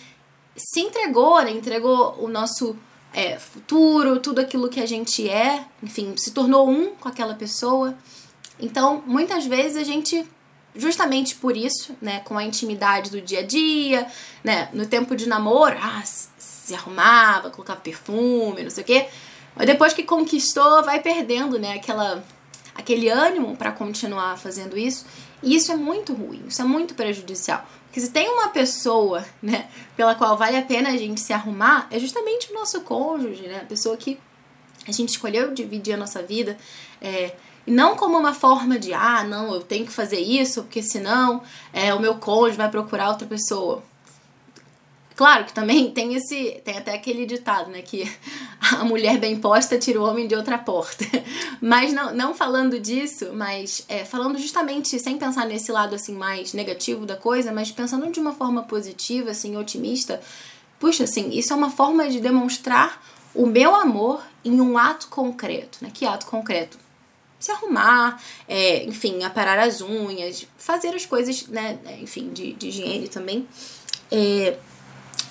se 0.55 0.81
entregou, 0.81 1.41
né? 1.41 1.51
Entregou 1.51 2.15
o 2.19 2.27
nosso 2.27 2.75
é, 3.13 3.39
futuro, 3.39 4.19
tudo 4.19 4.39
aquilo 4.39 4.69
que 4.69 4.79
a 4.79 4.85
gente 4.85 5.29
é, 5.29 5.65
enfim, 5.81 6.13
se 6.17 6.31
tornou 6.31 6.69
um 6.69 6.95
com 6.95 7.07
aquela 7.07 7.33
pessoa. 7.33 7.95
Então, 8.59 9.03
muitas 9.05 9.45
vezes 9.45 9.77
a 9.77 9.83
gente 9.83 10.27
justamente 10.75 11.35
por 11.35 11.55
isso, 11.57 11.95
né, 12.01 12.21
com 12.21 12.37
a 12.37 12.43
intimidade 12.43 13.11
do 13.11 13.21
dia 13.21 13.39
a 13.39 13.43
dia, 13.43 14.07
né, 14.43 14.69
no 14.73 14.85
tempo 14.85 15.15
de 15.15 15.27
namoro, 15.27 15.77
ah, 15.81 16.01
se 16.05 16.73
arrumava, 16.73 17.49
colocava 17.49 17.79
perfume, 17.79 18.63
não 18.63 18.69
sei 18.69 18.83
o 18.83 18.87
quê. 18.87 19.07
Mas 19.55 19.67
depois 19.67 19.93
que 19.93 20.03
conquistou, 20.03 20.83
vai 20.83 21.01
perdendo, 21.01 21.59
né, 21.59 21.73
aquela 21.73 22.23
aquele 22.73 23.09
ânimo 23.09 23.55
para 23.57 23.71
continuar 23.71 24.37
fazendo 24.37 24.77
isso 24.77 25.05
E 25.43 25.55
isso 25.55 25.71
é 25.71 25.75
muito 25.75 26.13
ruim, 26.13 26.43
isso 26.47 26.61
é 26.61 26.65
muito 26.65 26.93
prejudicial. 26.93 27.65
Porque 27.85 27.99
se 27.99 28.11
tem 28.11 28.29
uma 28.29 28.49
pessoa, 28.49 29.25
né, 29.41 29.67
pela 29.97 30.15
qual 30.15 30.37
vale 30.37 30.55
a 30.55 30.61
pena 30.61 30.89
a 30.89 30.97
gente 30.97 31.19
se 31.19 31.33
arrumar, 31.33 31.87
é 31.91 31.99
justamente 31.99 32.51
o 32.51 32.53
nosso 32.53 32.79
cônjuge, 32.81 33.47
né? 33.47 33.61
A 33.63 33.65
pessoa 33.65 33.97
que 33.97 34.19
a 34.87 34.91
gente 34.91 35.09
escolheu 35.09 35.53
dividir 35.53 35.93
a 35.95 35.97
nossa 35.97 36.21
vida. 36.23 36.57
É, 37.01 37.35
e 37.65 37.71
não 37.71 37.95
como 37.95 38.17
uma 38.17 38.33
forma 38.33 38.79
de, 38.79 38.93
ah, 38.93 39.23
não, 39.23 39.53
eu 39.53 39.61
tenho 39.61 39.85
que 39.85 39.91
fazer 39.91 40.19
isso, 40.19 40.63
porque 40.63 40.81
senão 40.81 41.41
é, 41.71 41.93
o 41.93 41.99
meu 41.99 42.15
cônjuge 42.15 42.57
vai 42.57 42.69
procurar 42.69 43.09
outra 43.09 43.27
pessoa. 43.27 43.83
Claro 45.15 45.45
que 45.45 45.53
também 45.53 45.89
tem 45.93 46.15
esse. 46.15 46.61
Tem 46.65 46.79
até 46.79 46.95
aquele 46.95 47.27
ditado, 47.27 47.69
né? 47.69 47.83
Que 47.83 48.11
a 48.79 48.83
mulher 48.83 49.19
bem 49.19 49.35
posta 49.39 49.77
tira 49.77 50.01
o 50.01 50.03
homem 50.03 50.27
de 50.27 50.35
outra 50.35 50.57
porta. 50.57 51.05
Mas 51.61 51.93
não, 51.93 52.11
não 52.11 52.33
falando 52.33 52.79
disso, 52.79 53.29
mas 53.33 53.85
é, 53.87 54.03
falando 54.03 54.39
justamente 54.39 54.99
sem 54.99 55.19
pensar 55.19 55.45
nesse 55.45 55.71
lado 55.71 55.93
assim 55.93 56.15
mais 56.15 56.53
negativo 56.53 57.05
da 57.05 57.15
coisa, 57.15 57.51
mas 57.51 57.71
pensando 57.71 58.09
de 58.11 58.19
uma 58.19 58.33
forma 58.33 58.63
positiva, 58.63 59.29
assim, 59.29 59.55
otimista. 59.55 60.19
Puxa, 60.79 61.03
assim, 61.03 61.29
isso 61.29 61.53
é 61.53 61.55
uma 61.55 61.69
forma 61.69 62.09
de 62.09 62.19
demonstrar 62.19 62.99
o 63.35 63.45
meu 63.45 63.75
amor 63.75 64.23
em 64.43 64.59
um 64.59 64.75
ato 64.75 65.07
concreto, 65.09 65.77
né? 65.81 65.91
Que 65.93 66.03
ato 66.03 66.25
concreto? 66.25 66.79
Se 67.41 67.51
arrumar, 67.51 68.21
é, 68.47 68.85
enfim, 68.85 69.23
aparar 69.23 69.59
as 69.59 69.81
unhas, 69.81 70.47
fazer 70.57 70.95
as 70.95 71.05
coisas, 71.05 71.47
né? 71.47 71.77
Enfim, 71.99 72.31
de, 72.31 72.53
de 72.53 72.69
higiene 72.69 73.09
também. 73.09 73.45
É, 74.09 74.55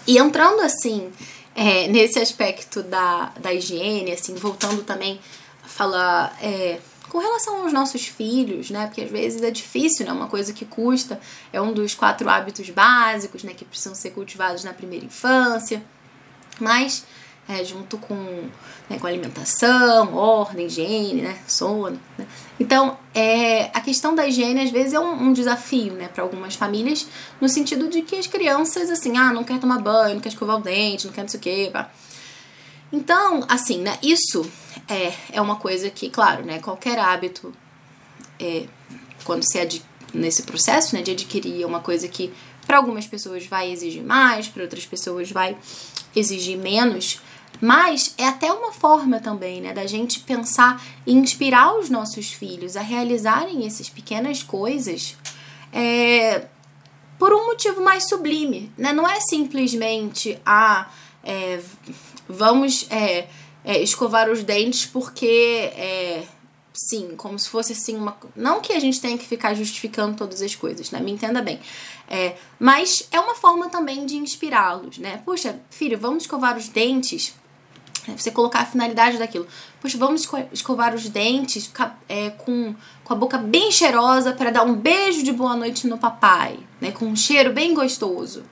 e 0.06 0.18
entrando 0.18 0.60
assim 0.60 1.10
é, 1.54 1.86
nesse 1.88 2.18
aspecto 2.18 2.82
da, 2.82 3.32
da 3.40 3.54
higiene, 3.54 4.12
assim, 4.12 4.34
voltando 4.34 4.82
também 4.82 5.20
a 5.64 5.68
falar 5.68 6.36
é, 6.42 6.80
com 7.08 7.18
relação 7.18 7.62
aos 7.62 7.72
nossos 7.72 8.06
filhos, 8.06 8.70
né? 8.70 8.86
Porque 8.86 9.02
às 9.02 9.10
vezes 9.10 9.42
é 9.42 9.50
difícil, 9.50 10.06
né? 10.06 10.12
Uma 10.12 10.28
coisa 10.28 10.52
que 10.52 10.64
custa 10.64 11.20
é 11.52 11.60
um 11.60 11.72
dos 11.72 11.94
quatro 11.94 12.28
hábitos 12.28 12.68
básicos, 12.70 13.44
né? 13.44 13.54
Que 13.54 13.64
precisam 13.64 13.94
ser 13.94 14.10
cultivados 14.10 14.64
na 14.64 14.72
primeira 14.72 15.04
infância. 15.04 15.82
Mas 16.58 17.04
é, 17.50 17.64
junto 17.64 17.98
com, 17.98 18.14
né, 18.88 18.98
com 19.00 19.06
alimentação, 19.06 20.14
ordem, 20.14 20.66
higiene, 20.66 21.22
né, 21.22 21.36
sono. 21.48 22.00
Né? 22.16 22.26
Então, 22.60 22.96
é, 23.12 23.64
a 23.74 23.80
questão 23.80 24.14
da 24.14 24.26
higiene 24.26 24.62
às 24.62 24.70
vezes 24.70 24.92
é 24.92 25.00
um, 25.00 25.28
um 25.28 25.32
desafio 25.32 25.92
né, 25.94 26.08
para 26.08 26.22
algumas 26.22 26.54
famílias, 26.54 27.06
no 27.40 27.48
sentido 27.48 27.88
de 27.88 28.02
que 28.02 28.14
as 28.14 28.28
crianças, 28.28 28.88
assim, 28.88 29.16
ah, 29.16 29.32
não 29.32 29.42
quer 29.42 29.58
tomar 29.58 29.80
banho, 29.80 30.14
não 30.14 30.20
quer 30.20 30.28
escovar 30.28 30.58
o 30.58 30.62
dente, 30.62 31.06
não 31.06 31.12
quer 31.12 31.22
não 31.22 31.28
sei 31.28 31.40
o 31.40 31.42
quê. 31.42 31.70
Pá. 31.72 31.90
Então, 32.92 33.44
assim, 33.48 33.78
né, 33.78 33.98
isso 34.00 34.48
é, 34.88 35.12
é 35.32 35.40
uma 35.40 35.56
coisa 35.56 35.90
que, 35.90 36.08
claro, 36.08 36.44
né, 36.44 36.60
qualquer 36.60 36.98
hábito, 37.00 37.52
é, 38.38 38.66
quando 39.24 39.42
se 39.42 39.58
ad, 39.58 39.82
nesse 40.14 40.44
processo 40.44 40.94
né, 40.94 41.02
de 41.02 41.10
adquirir 41.10 41.64
uma 41.66 41.80
coisa 41.80 42.06
que 42.06 42.32
para 42.64 42.76
algumas 42.76 43.06
pessoas 43.06 43.44
vai 43.46 43.72
exigir 43.72 44.04
mais, 44.04 44.46
para 44.46 44.62
outras 44.62 44.86
pessoas 44.86 45.30
vai 45.32 45.56
exigir 46.14 46.56
menos, 46.56 47.20
mas 47.60 48.14
é 48.18 48.26
até 48.26 48.52
uma 48.52 48.72
forma 48.72 49.20
também, 49.20 49.60
né, 49.60 49.72
da 49.72 49.86
gente 49.86 50.20
pensar 50.20 50.82
e 51.06 51.12
inspirar 51.12 51.78
os 51.78 51.90
nossos 51.90 52.32
filhos 52.32 52.76
a 52.76 52.80
realizarem 52.80 53.66
essas 53.66 53.88
pequenas 53.88 54.42
coisas 54.42 55.16
é, 55.72 56.46
por 57.18 57.32
um 57.34 57.46
motivo 57.46 57.82
mais 57.82 58.08
sublime, 58.08 58.72
né? 58.78 58.92
Não 58.92 59.06
é 59.06 59.20
simplesmente 59.20 60.40
ah, 60.44 60.90
é, 61.22 61.60
vamos 62.26 62.86
é, 62.90 63.28
é 63.62 63.78
escovar 63.82 64.30
os 64.30 64.42
dentes 64.42 64.86
porque 64.86 65.70
é, 65.76 66.24
sim, 66.72 67.14
como 67.16 67.38
se 67.38 67.48
fosse 67.48 67.72
assim 67.72 67.96
uma. 67.96 68.16
Não 68.34 68.60
que 68.60 68.72
a 68.72 68.80
gente 68.80 69.00
tenha 69.00 69.18
que 69.18 69.26
ficar 69.26 69.52
justificando 69.54 70.16
todas 70.16 70.40
as 70.40 70.54
coisas, 70.54 70.90
né? 70.90 70.98
Me 70.98 71.12
entenda 71.12 71.42
bem. 71.42 71.60
É, 72.08 72.36
mas 72.58 73.06
é 73.12 73.20
uma 73.20 73.34
forma 73.34 73.68
também 73.68 74.06
de 74.06 74.16
inspirá-los, 74.16 74.98
né? 74.98 75.22
Puxa, 75.24 75.60
filho, 75.70 75.98
vamos 75.98 76.24
escovar 76.24 76.56
os 76.56 76.68
dentes 76.68 77.34
você 78.16 78.30
colocar 78.30 78.60
a 78.60 78.66
finalidade 78.66 79.18
daquilo. 79.18 79.46
Poxa, 79.80 79.98
vamos 79.98 80.28
escovar 80.52 80.94
os 80.94 81.08
dentes, 81.08 81.66
ficar 81.66 81.98
é, 82.08 82.30
com, 82.30 82.74
com 83.04 83.12
a 83.12 83.16
boca 83.16 83.38
bem 83.38 83.70
cheirosa 83.70 84.32
para 84.32 84.50
dar 84.50 84.62
um 84.62 84.74
beijo 84.74 85.22
de 85.22 85.32
boa 85.32 85.56
noite 85.56 85.86
no 85.86 85.98
papai, 85.98 86.58
né? 86.80 86.92
Com 86.92 87.06
um 87.06 87.16
cheiro 87.16 87.52
bem 87.52 87.74
gostoso. 87.74 88.44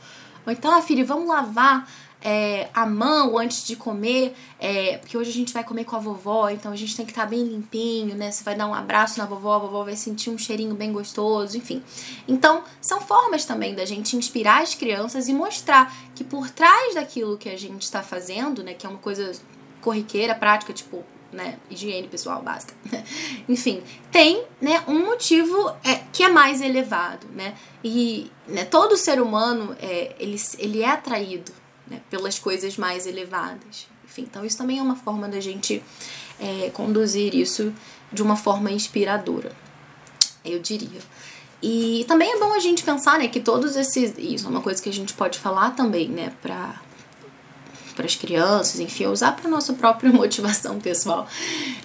Ou 0.46 0.52
então, 0.52 0.72
ah, 0.72 0.82
filha, 0.82 1.04
vamos 1.04 1.28
lavar 1.28 1.88
é, 2.20 2.68
a 2.74 2.84
mão 2.84 3.38
antes 3.38 3.64
de 3.64 3.76
comer, 3.76 4.34
é, 4.58 4.98
porque 4.98 5.16
hoje 5.16 5.30
a 5.30 5.32
gente 5.32 5.52
vai 5.52 5.62
comer 5.62 5.84
com 5.84 5.96
a 5.96 5.98
vovó, 5.98 6.48
então 6.48 6.72
a 6.72 6.76
gente 6.76 6.96
tem 6.96 7.06
que 7.06 7.12
estar 7.12 7.22
tá 7.22 7.28
bem 7.28 7.44
limpinho, 7.44 8.16
né? 8.16 8.30
Você 8.30 8.42
vai 8.42 8.56
dar 8.56 8.66
um 8.66 8.74
abraço 8.74 9.18
na 9.18 9.26
vovó, 9.26 9.54
a 9.54 9.58
vovó 9.58 9.84
vai 9.84 9.96
sentir 9.96 10.30
um 10.30 10.38
cheirinho 10.38 10.74
bem 10.74 10.92
gostoso, 10.92 11.56
enfim. 11.56 11.82
Então, 12.26 12.62
são 12.80 13.00
formas 13.00 13.44
também 13.44 13.74
da 13.74 13.84
gente 13.84 14.16
inspirar 14.16 14.62
as 14.62 14.74
crianças 14.74 15.28
e 15.28 15.34
mostrar 15.34 15.94
que 16.14 16.24
por 16.24 16.50
trás 16.50 16.94
daquilo 16.94 17.38
que 17.38 17.48
a 17.48 17.56
gente 17.56 17.82
está 17.82 18.02
fazendo, 18.02 18.62
né, 18.62 18.74
que 18.74 18.84
é 18.84 18.88
uma 18.88 18.98
coisa 18.98 19.32
corriqueira, 19.80 20.34
prática, 20.34 20.72
tipo, 20.72 21.04
né, 21.32 21.56
higiene 21.70 22.08
pessoal 22.08 22.42
básica. 22.42 22.74
Enfim, 23.48 23.82
tem, 24.10 24.44
né, 24.60 24.82
um 24.88 25.06
motivo 25.06 25.70
é, 25.84 26.00
que 26.12 26.24
é 26.24 26.28
mais 26.28 26.60
elevado, 26.60 27.28
né? 27.28 27.54
E 27.84 28.30
né, 28.46 28.64
todo 28.64 28.96
ser 28.96 29.20
humano 29.20 29.76
é, 29.80 30.16
ele, 30.18 30.36
ele 30.58 30.82
é 30.82 30.90
atraído 30.90 31.52
né, 31.90 32.00
pelas 32.10 32.38
coisas 32.38 32.76
mais 32.76 33.06
elevadas. 33.06 33.86
Enfim, 34.04 34.22
então 34.22 34.44
isso 34.44 34.56
também 34.56 34.78
é 34.78 34.82
uma 34.82 34.96
forma 34.96 35.28
da 35.28 35.40
gente 35.40 35.82
é, 36.40 36.70
conduzir 36.70 37.34
isso 37.34 37.72
de 38.12 38.22
uma 38.22 38.36
forma 38.36 38.70
inspiradora, 38.70 39.52
eu 40.44 40.58
diria. 40.58 41.00
E 41.62 42.04
também 42.08 42.32
é 42.32 42.38
bom 42.38 42.52
a 42.54 42.60
gente 42.60 42.82
pensar, 42.82 43.18
né, 43.18 43.28
que 43.28 43.40
todos 43.40 43.76
esses. 43.76 44.14
Isso 44.16 44.46
é 44.46 44.48
uma 44.48 44.62
coisa 44.62 44.80
que 44.80 44.88
a 44.88 44.92
gente 44.92 45.12
pode 45.12 45.38
falar 45.38 45.72
também, 45.72 46.08
né, 46.08 46.32
para 46.40 46.80
para 47.96 48.06
as 48.06 48.14
crianças, 48.14 48.78
enfim, 48.78 49.06
usar 49.06 49.32
para 49.32 49.50
nossa 49.50 49.72
própria 49.72 50.10
motivação 50.14 50.78
pessoal, 50.78 51.26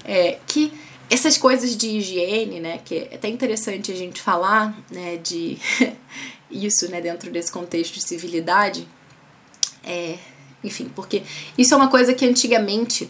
é 0.05 0.37
que 0.45 0.71
essas 1.09 1.39
coisas 1.39 1.75
de 1.75 1.87
higiene, 1.89 2.59
né, 2.59 2.79
que 2.85 2.95
é 3.11 3.15
até 3.15 3.27
interessante 3.27 3.91
a 3.91 3.95
gente 3.95 4.21
falar, 4.21 4.77
né, 4.91 5.17
de 5.17 5.57
isso, 6.51 6.87
né, 6.91 7.01
dentro 7.01 7.31
desse 7.31 7.51
contexto 7.51 7.95
de 7.95 8.03
civilidade, 8.03 8.87
é, 9.83 10.17
enfim, 10.63 10.89
porque 10.95 11.23
isso 11.57 11.73
é 11.73 11.77
uma 11.77 11.89
coisa 11.89 12.13
que 12.13 12.25
antigamente 12.25 13.09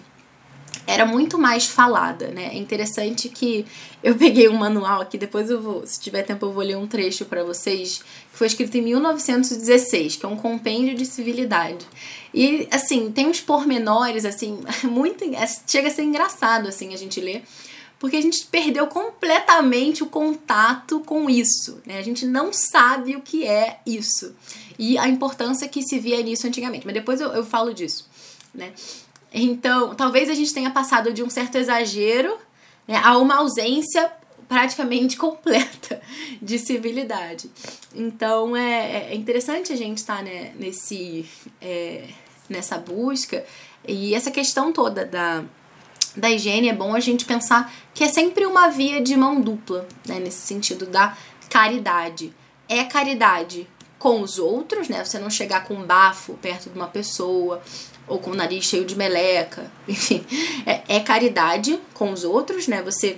era 0.86 1.06
muito 1.06 1.38
mais 1.38 1.66
falada, 1.66 2.28
né? 2.28 2.50
É 2.54 2.58
interessante 2.58 3.30
que 3.30 3.66
eu 4.04 4.16
peguei 4.16 4.50
um 4.50 4.58
manual 4.58 5.02
aqui, 5.02 5.18
depois 5.18 5.50
eu 5.50 5.62
vou, 5.62 5.88
se 5.88 6.00
tiver 6.00 6.24
tempo, 6.24 6.46
eu 6.46 6.52
vou 6.52 6.64
ler 6.64 6.76
um 6.76 6.86
trecho 6.86 7.26
para 7.26 7.44
vocês, 7.44 8.00
que 8.32 8.38
foi 8.38 8.48
escrito 8.48 8.76
em 8.78 8.82
1916, 8.82 10.18
que 10.18 10.26
é 10.26 10.30
um 10.30 10.36
compêndio 10.36 10.96
de 10.96 11.06
civilidade. 11.06 11.86
E 12.34 12.68
assim, 12.70 13.12
tem 13.12 13.28
uns 13.28 13.40
pormenores 13.40 14.26
assim, 14.26 14.60
muito 14.84 15.24
chega 15.68 15.88
a 15.88 15.92
ser 15.92 16.04
engraçado 16.04 16.68
assim 16.68 16.94
a 16.94 16.98
gente 16.98 17.22
ler, 17.22 17.44
porque 18.04 18.18
a 18.18 18.22
gente 18.22 18.46
perdeu 18.48 18.86
completamente 18.86 20.04
o 20.04 20.08
contato 20.08 21.00
com 21.00 21.30
isso, 21.30 21.82
né? 21.86 21.98
A 21.98 22.02
gente 22.02 22.26
não 22.26 22.52
sabe 22.52 23.16
o 23.16 23.22
que 23.22 23.48
é 23.48 23.80
isso 23.86 24.36
e 24.78 24.98
a 24.98 25.08
importância 25.08 25.70
que 25.70 25.82
se 25.82 26.00
via 26.00 26.22
nisso 26.22 26.46
antigamente. 26.46 26.86
Mas 26.86 26.96
depois 26.96 27.22
eu, 27.22 27.30
eu 27.30 27.46
falo 27.46 27.74
disso, 27.74 28.10
né? 28.54 28.74
Então, 29.34 29.96
talvez 29.96 30.30
a 30.30 30.34
gente 30.34 30.54
tenha 30.54 30.70
passado 30.70 31.14
de 31.14 31.24
um 31.24 31.30
certo 31.30 31.58
exagero 31.58 32.38
né, 32.86 33.00
a 33.02 33.18
uma 33.18 33.36
ausência 33.36 34.12
praticamente 34.50 35.16
completa 35.16 36.02
de 36.42 36.60
civilidade. 36.60 37.50
Então 37.96 38.54
é, 38.54 39.14
é 39.14 39.16
interessante 39.16 39.72
a 39.72 39.78
gente 39.78 40.00
estar 40.00 40.18
tá, 40.18 40.24
né, 40.24 40.52
nesse, 40.60 41.26
é, 41.62 42.10
nessa 42.50 42.78
busca 42.78 43.46
e 43.88 44.14
essa 44.14 44.30
questão 44.30 44.74
toda 44.74 45.06
da 45.06 45.46
da 46.16 46.30
higiene, 46.30 46.70
é 46.70 46.74
bom 46.74 46.96
a 46.96 47.00
gente 47.00 47.26
pensar 47.26 47.74
que 47.94 48.04
é 48.04 48.08
sempre 48.08 48.46
uma 48.46 48.70
via 48.70 49.02
de 49.02 49.16
mão 49.16 49.42
dupla, 49.42 49.88
né? 50.08 50.20
Nesse 50.20 50.46
sentido 50.46 50.86
da 50.86 51.18
caridade. 51.50 52.34
É 52.68 52.84
caridade 52.84 53.68
com 53.98 54.22
os 54.22 54.38
outros, 54.38 54.90
né? 54.90 55.04
Você 55.04 55.18
não 55.18 55.30
chegar 55.30 55.64
com 55.66 55.76
um 55.76 55.86
bafo 55.86 56.34
perto 56.36 56.70
de 56.70 56.76
uma 56.76 56.88
pessoa 56.88 57.62
ou 58.08 58.20
com 58.20 58.32
o 58.32 58.36
nariz 58.36 58.66
cheio 58.66 58.86
de 58.86 58.96
meleca, 58.96 59.72
enfim. 59.88 60.26
É, 60.66 60.98
é 60.98 61.00
caridade 61.00 61.80
com 61.94 62.12
os 62.12 62.24
outros, 62.24 62.68
né? 62.68 62.82
Você, 62.84 63.18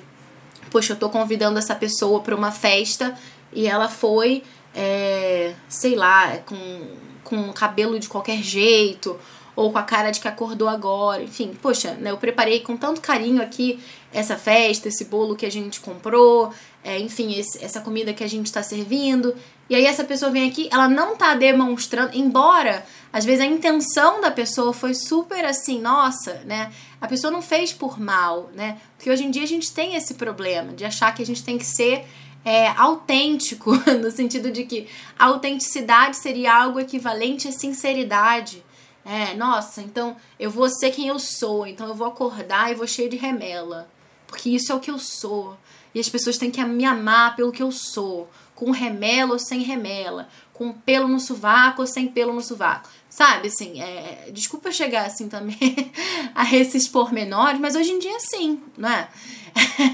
poxa, 0.69 0.93
eu 0.93 0.97
tô 0.97 1.09
convidando 1.09 1.59
essa 1.59 1.75
pessoa 1.75 2.21
para 2.21 2.35
uma 2.35 2.51
festa 2.51 3.17
e 3.51 3.67
ela 3.67 3.89
foi, 3.89 4.43
é, 4.73 5.53
sei 5.67 5.95
lá, 5.95 6.37
com, 6.45 6.87
com 7.23 7.51
cabelo 7.51 7.99
de 7.99 8.07
qualquer 8.07 8.41
jeito 8.41 9.19
ou 9.55 9.71
com 9.71 9.77
a 9.77 9.83
cara 9.83 10.11
de 10.11 10.19
que 10.19 10.27
acordou 10.27 10.67
agora, 10.67 11.23
enfim, 11.23 11.57
poxa, 11.61 11.93
né, 11.93 12.11
eu 12.11 12.17
preparei 12.17 12.59
com 12.59 12.75
tanto 12.75 13.01
carinho 13.01 13.41
aqui 13.41 13.79
essa 14.13 14.37
festa, 14.37 14.87
esse 14.87 15.05
bolo 15.05 15.35
que 15.35 15.45
a 15.45 15.51
gente 15.51 15.79
comprou, 15.79 16.51
é, 16.83 16.99
enfim, 16.99 17.33
esse, 17.37 17.63
essa 17.63 17.81
comida 17.81 18.13
que 18.13 18.23
a 18.23 18.27
gente 18.27 18.45
está 18.45 18.61
servindo. 18.61 19.35
E 19.69 19.75
aí 19.75 19.85
essa 19.85 20.03
pessoa 20.03 20.29
vem 20.31 20.47
aqui, 20.47 20.69
ela 20.71 20.87
não 20.87 21.15
tá 21.15 21.33
demonstrando, 21.33 22.15
embora 22.15 22.85
às 23.11 23.23
vezes 23.23 23.39
a 23.39 23.45
intenção 23.45 24.19
da 24.19 24.29
pessoa 24.29 24.73
foi 24.73 24.93
super 24.93 25.45
assim, 25.45 25.79
nossa, 25.79 26.33
né? 26.45 26.69
A 26.99 27.07
pessoa 27.07 27.31
não 27.31 27.41
fez 27.41 27.71
por 27.71 27.97
mal, 27.97 28.49
né? 28.53 28.77
Porque 28.97 29.09
hoje 29.09 29.23
em 29.23 29.31
dia 29.31 29.43
a 29.43 29.47
gente 29.47 29.71
tem 29.71 29.95
esse 29.95 30.15
problema 30.15 30.73
de 30.73 30.83
achar 30.83 31.15
que 31.15 31.23
a 31.23 31.25
gente 31.25 31.41
tem 31.41 31.57
que 31.57 31.65
ser 31.65 32.05
é, 32.43 32.67
autêntico, 32.67 33.71
no 34.01 34.11
sentido 34.11 34.51
de 34.51 34.65
que 34.65 34.87
a 35.17 35.27
autenticidade 35.27 36.17
seria 36.17 36.53
algo 36.53 36.77
equivalente 36.77 37.47
à 37.47 37.53
sinceridade. 37.53 38.64
É, 39.05 39.35
nossa, 39.35 39.83
então 39.83 40.17
eu 40.39 40.49
vou 40.49 40.67
ser 40.67 40.89
quem 40.89 41.07
eu 41.07 41.19
sou, 41.19 41.67
então 41.67 41.87
eu 41.87 41.93
vou 41.93 42.07
acordar 42.07 42.71
e 42.71 42.75
vou 42.75 42.87
cheio 42.87 43.07
de 43.07 43.15
remela, 43.15 43.87
porque 44.25 44.49
isso 44.49 44.71
é 44.71 44.75
o 44.75 44.79
que 44.79 44.89
eu 44.89 44.97
sou. 44.97 45.55
E 45.93 45.99
as 45.99 46.09
pessoas 46.09 46.39
têm 46.39 46.49
que 46.49 46.63
me 46.65 46.83
amar 46.83 47.35
pelo 47.35 47.51
que 47.51 47.61
eu 47.61 47.71
sou, 47.71 48.27
com 48.55 48.71
remela 48.71 49.33
ou 49.33 49.39
sem 49.39 49.61
remela, 49.61 50.27
com 50.51 50.73
pelo 50.73 51.07
no 51.07 51.19
sovaco 51.19 51.81
ou 51.81 51.87
sem 51.87 52.07
pelo 52.07 52.33
no 52.33 52.41
sovaco. 52.41 52.89
Sabe, 53.07 53.47
assim, 53.47 53.79
é, 53.79 54.29
desculpa 54.33 54.71
chegar 54.71 55.05
assim 55.05 55.29
também 55.29 55.57
a 56.33 56.53
esses 56.55 56.87
pormenores, 56.87 57.59
mas 57.59 57.75
hoje 57.75 57.91
em 57.91 57.99
dia 57.99 58.19
sim, 58.19 58.59
não 58.75 58.89
é? 58.89 59.07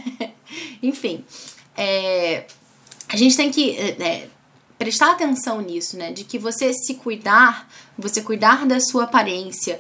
Enfim, 0.82 1.26
é, 1.76 2.45
a 3.10 3.17
gente 3.17 3.36
tem 3.36 3.52
que 3.52 3.71
é, 3.71 3.89
é, 4.02 4.30
prestar 4.81 5.11
atenção 5.11 5.61
nisso, 5.61 5.95
né? 5.95 6.11
De 6.11 6.23
que 6.23 6.39
você 6.39 6.73
se 6.73 6.95
cuidar, 6.95 7.69
você 7.95 8.19
cuidar 8.19 8.65
da 8.65 8.79
sua 8.79 9.03
aparência 9.03 9.79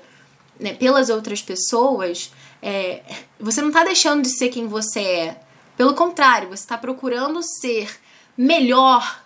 né, 0.59 0.75
pelas 0.75 1.09
outras 1.09 1.41
pessoas, 1.41 2.31
é, 2.61 3.01
você 3.39 3.61
não 3.61 3.69
está 3.69 3.83
deixando 3.83 4.21
de 4.21 4.29
ser 4.29 4.49
quem 4.49 4.67
você 4.67 4.99
é. 4.99 5.41
Pelo 5.75 5.95
contrário, 5.95 6.49
você 6.49 6.61
está 6.61 6.77
procurando 6.77 7.41
ser 7.41 7.89
melhor, 8.37 9.23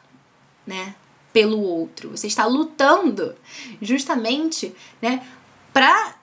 né? 0.66 0.96
Pelo 1.34 1.60
outro. 1.60 2.12
Você 2.12 2.28
está 2.28 2.46
lutando 2.46 3.36
justamente, 3.82 4.74
né? 5.02 5.28
Para 5.74 6.15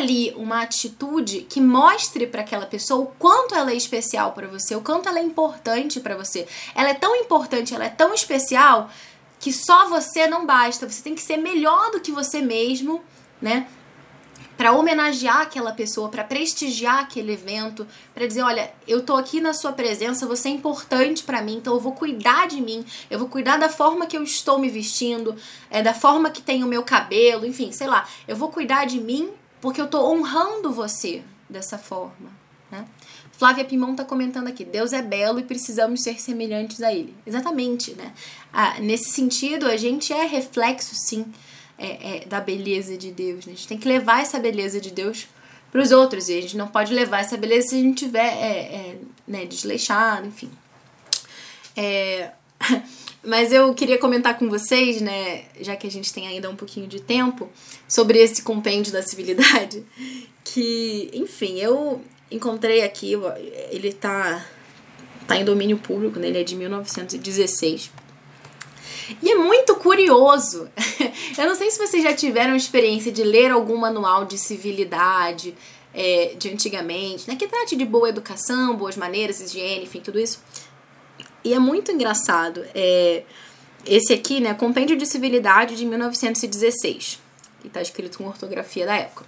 ali 0.00 0.32
uma 0.36 0.62
atitude 0.62 1.42
que 1.42 1.60
mostre 1.60 2.26
para 2.26 2.40
aquela 2.40 2.66
pessoa 2.66 3.02
o 3.02 3.06
quanto 3.18 3.54
ela 3.54 3.70
é 3.70 3.76
especial 3.76 4.32
para 4.32 4.48
você, 4.48 4.74
o 4.74 4.80
quanto 4.80 5.08
ela 5.08 5.18
é 5.18 5.22
importante 5.22 6.00
para 6.00 6.16
você. 6.16 6.46
Ela 6.74 6.90
é 6.90 6.94
tão 6.94 7.14
importante, 7.14 7.74
ela 7.74 7.84
é 7.84 7.90
tão 7.90 8.12
especial 8.12 8.90
que 9.38 9.52
só 9.52 9.88
você 9.88 10.26
não 10.26 10.46
basta. 10.46 10.88
Você 10.88 11.02
tem 11.02 11.14
que 11.14 11.22
ser 11.22 11.36
melhor 11.36 11.90
do 11.90 12.00
que 12.00 12.10
você 12.10 12.40
mesmo, 12.40 13.02
né? 13.40 13.66
Para 14.56 14.72
homenagear 14.72 15.40
aquela 15.40 15.72
pessoa, 15.72 16.10
para 16.10 16.22
prestigiar 16.22 16.98
aquele 16.98 17.32
evento, 17.32 17.86
para 18.14 18.26
dizer, 18.26 18.42
olha, 18.42 18.70
eu 18.86 19.02
tô 19.02 19.16
aqui 19.16 19.40
na 19.40 19.54
sua 19.54 19.72
presença, 19.72 20.26
você 20.26 20.48
é 20.48 20.52
importante 20.52 21.24
para 21.24 21.40
mim, 21.40 21.56
então 21.56 21.72
eu 21.72 21.80
vou 21.80 21.92
cuidar 21.92 22.46
de 22.46 22.60
mim, 22.60 22.84
eu 23.10 23.18
vou 23.18 23.26
cuidar 23.26 23.56
da 23.56 23.70
forma 23.70 24.04
que 24.04 24.18
eu 24.18 24.22
estou 24.22 24.58
me 24.58 24.68
vestindo, 24.68 25.34
é 25.70 25.82
da 25.82 25.94
forma 25.94 26.28
que 26.28 26.42
tem 26.42 26.62
o 26.62 26.66
meu 26.66 26.82
cabelo, 26.82 27.46
enfim, 27.46 27.72
sei 27.72 27.86
lá, 27.86 28.06
eu 28.28 28.36
vou 28.36 28.50
cuidar 28.50 28.84
de 28.84 29.00
mim 29.00 29.30
porque 29.60 29.80
eu 29.80 29.86
tô 29.86 30.10
honrando 30.10 30.72
você 30.72 31.22
dessa 31.48 31.78
forma, 31.78 32.30
né? 32.70 32.86
Flávia 33.32 33.64
Pimão 33.64 33.96
tá 33.96 34.04
comentando 34.04 34.48
aqui, 34.48 34.66
Deus 34.66 34.92
é 34.92 35.00
belo 35.00 35.40
e 35.40 35.42
precisamos 35.42 36.02
ser 36.02 36.20
semelhantes 36.20 36.82
a 36.82 36.92
Ele. 36.92 37.14
Exatamente, 37.26 37.94
né? 37.94 38.12
Ah, 38.52 38.78
nesse 38.80 39.10
sentido, 39.10 39.66
a 39.66 39.78
gente 39.78 40.12
é 40.12 40.26
reflexo, 40.26 40.94
sim, 40.94 41.24
é, 41.78 42.18
é, 42.18 42.26
da 42.26 42.38
beleza 42.38 42.98
de 42.98 43.10
Deus. 43.10 43.46
Né? 43.46 43.54
A 43.54 43.56
gente 43.56 43.66
tem 43.66 43.78
que 43.78 43.88
levar 43.88 44.20
essa 44.20 44.38
beleza 44.38 44.78
de 44.78 44.90
Deus 44.90 45.26
para 45.72 45.80
os 45.80 45.90
outros 45.90 46.28
e 46.28 46.36
a 46.36 46.42
gente 46.42 46.56
não 46.56 46.68
pode 46.68 46.92
levar 46.92 47.20
essa 47.20 47.36
beleza 47.38 47.68
se 47.68 47.76
a 47.76 47.78
gente 47.78 48.04
tiver 48.04 48.26
é, 48.26 48.58
é 48.58 48.98
né, 49.26 49.46
desleixado, 49.46 50.26
enfim. 50.26 50.50
É, 51.74 52.32
Mas 53.22 53.52
eu 53.52 53.74
queria 53.74 53.98
comentar 53.98 54.38
com 54.38 54.48
vocês, 54.48 55.00
né, 55.00 55.44
já 55.60 55.76
que 55.76 55.86
a 55.86 55.90
gente 55.90 56.12
tem 56.12 56.26
ainda 56.26 56.48
um 56.48 56.56
pouquinho 56.56 56.86
de 56.86 57.00
tempo, 57.00 57.50
sobre 57.86 58.18
esse 58.18 58.42
compêndio 58.42 58.92
da 58.92 59.02
civilidade, 59.02 59.84
que, 60.42 61.10
enfim, 61.12 61.58
eu 61.58 62.00
encontrei 62.30 62.82
aqui, 62.82 63.12
ele 63.70 63.92
tá, 63.92 64.46
tá 65.26 65.36
em 65.36 65.44
domínio 65.44 65.76
público, 65.76 66.18
né, 66.18 66.28
ele 66.28 66.38
é 66.38 66.44
de 66.44 66.56
1916. 66.56 67.90
E 69.22 69.30
é 69.30 69.34
muito 69.34 69.74
curioso. 69.74 70.68
Eu 71.36 71.46
não 71.46 71.56
sei 71.56 71.68
se 71.68 71.78
vocês 71.78 72.00
já 72.00 72.14
tiveram 72.14 72.54
experiência 72.54 73.10
de 73.10 73.24
ler 73.24 73.50
algum 73.50 73.76
manual 73.76 74.24
de 74.24 74.38
civilidade 74.38 75.52
é, 75.92 76.34
de 76.38 76.48
antigamente, 76.48 77.28
né, 77.28 77.34
que 77.34 77.48
trate 77.48 77.74
de 77.74 77.84
boa 77.84 78.08
educação, 78.08 78.76
boas 78.76 78.96
maneiras, 78.96 79.40
higiene, 79.40 79.84
enfim, 79.84 80.00
tudo 80.00 80.20
isso. 80.20 80.40
E 81.44 81.54
é 81.54 81.58
muito 81.58 81.90
engraçado. 81.90 82.64
É, 82.74 83.24
esse 83.86 84.12
aqui, 84.12 84.40
né, 84.40 84.54
Compêndio 84.54 84.96
de 84.96 85.06
Civilidade 85.06 85.76
de 85.76 85.86
1916, 85.86 87.18
que 87.60 87.66
está 87.66 87.80
escrito 87.80 88.18
com 88.18 88.26
ortografia 88.26 88.86
da 88.86 88.96
época. 88.96 89.24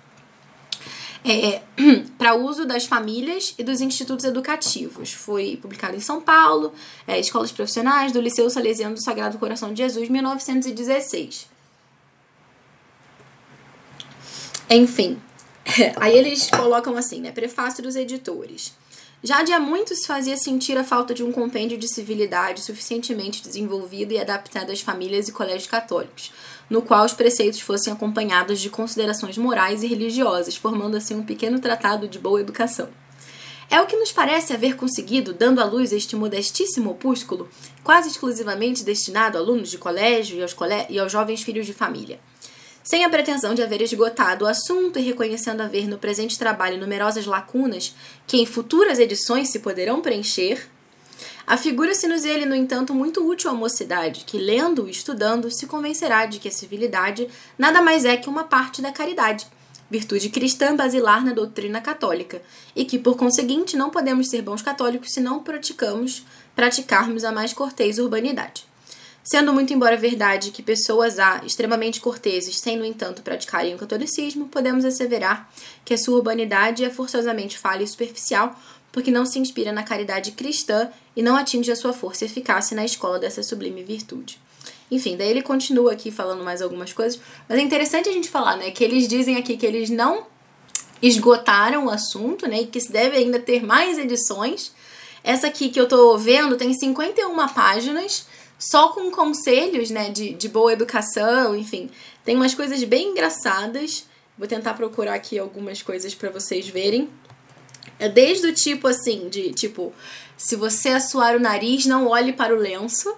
É, 1.24 1.62
para 2.18 2.34
uso 2.34 2.66
das 2.66 2.84
famílias 2.84 3.54
e 3.56 3.62
dos 3.62 3.80
institutos 3.80 4.24
educativos. 4.24 5.12
Foi 5.12 5.58
publicado 5.60 5.96
em 5.96 6.00
São 6.00 6.20
Paulo, 6.20 6.72
é, 7.06 7.18
escolas 7.18 7.52
profissionais 7.52 8.12
do 8.12 8.20
Liceu 8.20 8.50
Salesiano 8.50 8.94
do 8.94 9.02
Sagrado 9.02 9.38
Coração 9.38 9.72
de 9.72 9.82
Jesus, 9.82 10.08
1916. 10.08 11.46
Enfim, 14.68 15.20
aí 15.96 16.16
eles 16.16 16.50
colocam 16.50 16.96
assim, 16.96 17.20
né? 17.20 17.30
Prefácio 17.30 17.82
dos 17.82 17.94
editores. 17.94 18.74
Já 19.24 19.44
de 19.44 19.52
há 19.52 19.60
muito 19.60 19.94
se 19.94 20.04
fazia 20.04 20.36
sentir 20.36 20.76
a 20.76 20.82
falta 20.82 21.14
de 21.14 21.22
um 21.22 21.30
compêndio 21.30 21.78
de 21.78 21.86
civilidade 21.86 22.60
suficientemente 22.60 23.40
desenvolvido 23.40 24.12
e 24.12 24.18
adaptado 24.18 24.72
às 24.72 24.80
famílias 24.80 25.28
e 25.28 25.32
colégios 25.32 25.68
católicos, 25.68 26.32
no 26.68 26.82
qual 26.82 27.04
os 27.04 27.12
preceitos 27.12 27.60
fossem 27.60 27.92
acompanhados 27.92 28.60
de 28.60 28.68
considerações 28.68 29.38
morais 29.38 29.84
e 29.84 29.86
religiosas, 29.86 30.56
formando 30.56 30.96
assim 30.96 31.14
um 31.14 31.22
pequeno 31.22 31.60
tratado 31.60 32.08
de 32.08 32.18
boa 32.18 32.40
educação. 32.40 32.88
É 33.70 33.80
o 33.80 33.86
que 33.86 33.96
nos 33.96 34.10
parece 34.10 34.52
haver 34.52 34.74
conseguido, 34.74 35.32
dando 35.32 35.60
à 35.60 35.64
luz 35.64 35.92
este 35.92 36.16
modestíssimo 36.16 36.90
opúsculo, 36.90 37.48
quase 37.84 38.08
exclusivamente 38.08 38.82
destinado 38.82 39.38
a 39.38 39.40
alunos 39.40 39.70
de 39.70 39.78
colégio 39.78 40.36
e 40.36 40.42
aos, 40.42 40.52
colé 40.52 40.84
e 40.90 40.98
aos 40.98 41.12
jovens 41.12 41.42
filhos 41.42 41.64
de 41.64 41.72
família. 41.72 42.18
Sem 42.82 43.04
a 43.04 43.08
pretensão 43.08 43.54
de 43.54 43.62
haver 43.62 43.80
esgotado 43.80 44.44
o 44.44 44.48
assunto 44.48 44.98
e 44.98 45.02
reconhecendo 45.02 45.60
haver 45.60 45.86
no 45.86 45.98
presente 45.98 46.36
trabalho 46.36 46.78
numerosas 46.78 47.26
lacunas 47.26 47.94
que 48.26 48.38
em 48.38 48.46
futuras 48.46 48.98
edições 48.98 49.50
se 49.50 49.60
poderão 49.60 50.00
preencher, 50.00 50.68
afigura-se-nos 51.46 52.24
ele, 52.24 52.44
no 52.44 52.56
entanto, 52.56 52.92
muito 52.92 53.24
útil 53.24 53.50
à 53.50 53.54
mocidade, 53.54 54.24
que, 54.24 54.36
lendo 54.36 54.88
e 54.88 54.90
estudando, 54.90 55.48
se 55.48 55.66
convencerá 55.66 56.26
de 56.26 56.40
que 56.40 56.48
a 56.48 56.52
civilidade 56.52 57.28
nada 57.56 57.80
mais 57.80 58.04
é 58.04 58.16
que 58.16 58.28
uma 58.28 58.44
parte 58.44 58.82
da 58.82 58.90
caridade, 58.90 59.46
virtude 59.88 60.28
cristã 60.28 60.74
basilar 60.74 61.24
na 61.24 61.32
doutrina 61.32 61.80
católica, 61.80 62.42
e 62.74 62.84
que, 62.84 62.98
por 62.98 63.16
conseguinte, 63.16 63.76
não 63.76 63.90
podemos 63.90 64.28
ser 64.28 64.42
bons 64.42 64.62
católicos 64.62 65.12
se 65.12 65.20
não 65.20 65.40
praticamos, 65.40 66.24
praticarmos 66.56 67.22
a 67.22 67.30
mais 67.30 67.52
cortês 67.52 67.98
urbanidade. 67.98 68.71
Sendo 69.22 69.52
muito 69.52 69.72
embora 69.72 69.96
verdade 69.96 70.50
que 70.50 70.62
pessoas 70.62 71.18
há 71.18 71.42
extremamente 71.44 72.00
corteses 72.00 72.58
sem, 72.58 72.76
no 72.76 72.84
entanto, 72.84 73.22
praticarem 73.22 73.74
o 73.74 73.78
catolicismo, 73.78 74.48
podemos 74.48 74.84
asseverar 74.84 75.48
que 75.84 75.94
a 75.94 75.98
sua 75.98 76.16
urbanidade 76.16 76.84
é 76.84 76.90
forçosamente 76.90 77.56
falha 77.56 77.84
e 77.84 77.88
superficial, 77.88 78.58
porque 78.90 79.10
não 79.10 79.24
se 79.24 79.38
inspira 79.38 79.72
na 79.72 79.84
caridade 79.84 80.32
cristã 80.32 80.90
e 81.16 81.22
não 81.22 81.36
atinge 81.36 81.70
a 81.70 81.76
sua 81.76 81.92
força 81.92 82.24
e 82.24 82.26
eficácia 82.26 82.74
na 82.74 82.84
escola 82.84 83.18
dessa 83.18 83.42
sublime 83.42 83.82
virtude. 83.84 84.40
Enfim, 84.90 85.16
daí 85.16 85.30
ele 85.30 85.40
continua 85.40 85.92
aqui 85.92 86.10
falando 86.10 86.44
mais 86.44 86.60
algumas 86.60 86.92
coisas, 86.92 87.18
mas 87.48 87.58
é 87.58 87.62
interessante 87.62 88.08
a 88.08 88.12
gente 88.12 88.28
falar, 88.28 88.56
né, 88.56 88.70
que 88.70 88.84
eles 88.84 89.08
dizem 89.08 89.36
aqui 89.36 89.56
que 89.56 89.64
eles 89.64 89.88
não 89.88 90.26
esgotaram 91.00 91.86
o 91.86 91.90
assunto, 91.90 92.46
né, 92.46 92.62
e 92.62 92.66
que 92.66 92.78
se 92.80 92.92
deve 92.92 93.16
ainda 93.16 93.38
ter 93.38 93.64
mais 93.64 93.98
edições. 93.98 94.72
Essa 95.24 95.46
aqui 95.46 95.70
que 95.70 95.80
eu 95.80 95.88
tô 95.88 96.18
vendo 96.18 96.56
tem 96.56 96.74
51 96.74 97.48
páginas, 97.48 98.26
só 98.62 98.90
com 98.90 99.10
conselhos, 99.10 99.90
né, 99.90 100.08
de, 100.08 100.34
de 100.34 100.48
boa 100.48 100.72
educação, 100.72 101.56
enfim. 101.56 101.90
Tem 102.24 102.36
umas 102.36 102.54
coisas 102.54 102.84
bem 102.84 103.08
engraçadas. 103.08 104.06
Vou 104.38 104.46
tentar 104.46 104.74
procurar 104.74 105.14
aqui 105.14 105.36
algumas 105.36 105.82
coisas 105.82 106.14
para 106.14 106.30
vocês 106.30 106.68
verem. 106.68 107.10
É 107.98 108.08
desde 108.08 108.46
o 108.46 108.54
tipo 108.54 108.86
assim, 108.86 109.28
de 109.28 109.52
tipo, 109.52 109.92
se 110.36 110.54
você 110.54 110.90
assoar 110.90 111.34
o 111.34 111.40
nariz, 111.40 111.86
não 111.86 112.06
olhe 112.06 112.32
para 112.32 112.54
o 112.54 112.58
lenço. 112.58 113.12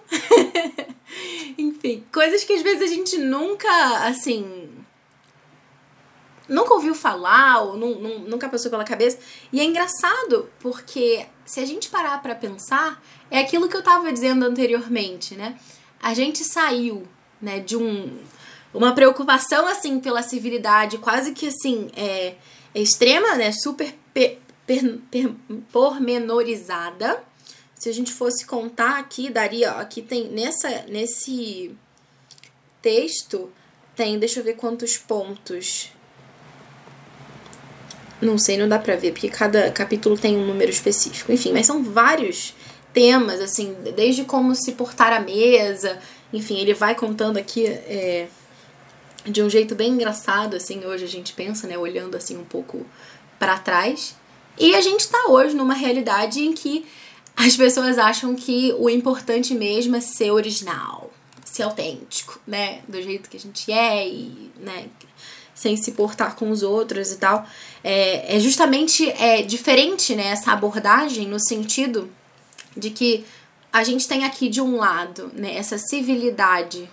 enfim, 1.58 2.02
coisas 2.10 2.42
que 2.42 2.54
às 2.54 2.62
vezes 2.62 2.90
a 2.90 2.94
gente 2.94 3.18
nunca, 3.18 3.68
assim, 4.06 4.70
nunca 6.48 6.74
ouviu 6.74 6.94
falar 6.94 7.62
ou 7.62 7.76
nunca 7.76 8.48
passou 8.48 8.70
pela 8.70 8.84
cabeça. 8.84 9.18
E 9.52 9.60
é 9.60 9.64
engraçado 9.64 10.48
porque 10.60 11.26
se 11.44 11.60
a 11.60 11.66
gente 11.66 11.88
parar 11.88 12.22
para 12.22 12.34
pensar, 12.34 13.02
é 13.30 13.38
aquilo 13.40 13.68
que 13.68 13.76
eu 13.76 13.80
estava 13.80 14.12
dizendo 14.12 14.44
anteriormente, 14.44 15.34
né? 15.34 15.58
A 16.02 16.14
gente 16.14 16.44
saiu, 16.44 17.06
né, 17.40 17.60
de 17.60 17.76
um 17.76 18.18
uma 18.72 18.92
preocupação 18.92 19.68
assim 19.68 20.00
pela 20.00 20.20
civilidade, 20.20 20.98
quase 20.98 21.32
que 21.32 21.46
assim, 21.46 21.88
é, 21.96 22.34
é 22.74 22.80
extrema, 22.80 23.36
né, 23.36 23.52
super 23.52 23.94
per, 24.12 24.40
per, 24.66 24.98
per, 25.10 25.32
pormenorizada. 25.70 27.22
Se 27.76 27.88
a 27.88 27.92
gente 27.92 28.12
fosse 28.12 28.44
contar 28.44 28.98
aqui, 28.98 29.30
daria, 29.30 29.76
ó, 29.76 29.80
aqui 29.80 30.02
tem 30.02 30.28
nessa 30.28 30.68
nesse 30.88 31.74
texto 32.82 33.50
tem, 33.94 34.18
deixa 34.18 34.40
eu 34.40 34.44
ver 34.44 34.54
quantos 34.54 34.96
pontos. 34.96 35.92
Não 38.20 38.38
sei, 38.38 38.56
não 38.56 38.68
dá 38.68 38.78
pra 38.78 38.96
ver, 38.96 39.12
porque 39.12 39.28
cada 39.28 39.70
capítulo 39.70 40.16
tem 40.16 40.36
um 40.36 40.46
número 40.46 40.70
específico. 40.70 41.32
Enfim, 41.32 41.52
mas 41.52 41.66
são 41.66 41.82
vários 41.82 42.54
temas, 42.92 43.40
assim, 43.40 43.76
desde 43.94 44.24
como 44.24 44.54
se 44.54 44.72
portar 44.72 45.12
à 45.12 45.20
mesa, 45.20 45.98
enfim, 46.32 46.58
ele 46.58 46.72
vai 46.72 46.94
contando 46.94 47.36
aqui 47.36 47.66
é, 47.66 48.28
de 49.26 49.42
um 49.42 49.50
jeito 49.50 49.74
bem 49.74 49.90
engraçado, 49.92 50.56
assim, 50.56 50.84
hoje 50.84 51.04
a 51.04 51.08
gente 51.08 51.32
pensa, 51.32 51.66
né, 51.66 51.76
olhando 51.76 52.16
assim 52.16 52.36
um 52.36 52.44
pouco 52.44 52.86
para 53.38 53.58
trás. 53.58 54.16
E 54.58 54.74
a 54.74 54.80
gente 54.80 55.08
tá 55.08 55.26
hoje 55.28 55.54
numa 55.54 55.74
realidade 55.74 56.40
em 56.40 56.52
que 56.52 56.86
as 57.36 57.56
pessoas 57.56 57.98
acham 57.98 58.34
que 58.36 58.72
o 58.78 58.88
importante 58.88 59.54
mesmo 59.54 59.96
é 59.96 60.00
ser 60.00 60.30
original, 60.30 61.10
ser 61.44 61.64
autêntico, 61.64 62.40
né, 62.46 62.82
do 62.86 63.02
jeito 63.02 63.28
que 63.28 63.36
a 63.36 63.40
gente 63.40 63.72
é 63.72 64.08
e, 64.08 64.50
né, 64.60 64.86
sem 65.54 65.76
se 65.76 65.92
portar 65.92 66.34
com 66.36 66.50
os 66.50 66.62
outros 66.62 67.12
e 67.12 67.16
tal. 67.16 67.46
É, 67.82 68.36
é 68.36 68.40
justamente 68.40 69.08
é 69.10 69.42
diferente, 69.42 70.14
né, 70.14 70.28
essa 70.28 70.52
abordagem 70.52 71.28
no 71.28 71.38
sentido 71.38 72.10
de 72.76 72.90
que 72.90 73.24
a 73.72 73.84
gente 73.84 74.06
tem 74.06 74.24
aqui 74.24 74.48
de 74.48 74.60
um 74.60 74.76
lado, 74.76 75.30
né, 75.34 75.56
essa 75.56 75.78
civilidade 75.78 76.88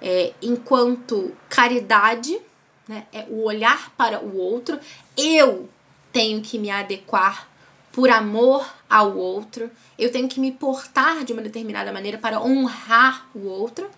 é, 0.00 0.32
enquanto 0.40 1.32
caridade, 1.48 2.38
né, 2.86 3.06
é 3.12 3.26
o 3.28 3.44
olhar 3.44 3.92
para 3.96 4.20
o 4.24 4.36
outro. 4.36 4.78
Eu 5.16 5.68
tenho 6.12 6.40
que 6.40 6.58
me 6.58 6.70
adequar 6.70 7.48
por 7.92 8.10
amor 8.10 8.66
ao 8.88 9.16
outro. 9.16 9.70
Eu 9.98 10.12
tenho 10.12 10.28
que 10.28 10.40
me 10.40 10.52
portar 10.52 11.24
de 11.24 11.32
uma 11.32 11.42
determinada 11.42 11.92
maneira 11.92 12.18
para 12.18 12.40
honrar 12.40 13.28
o 13.34 13.46
outro. 13.46 13.88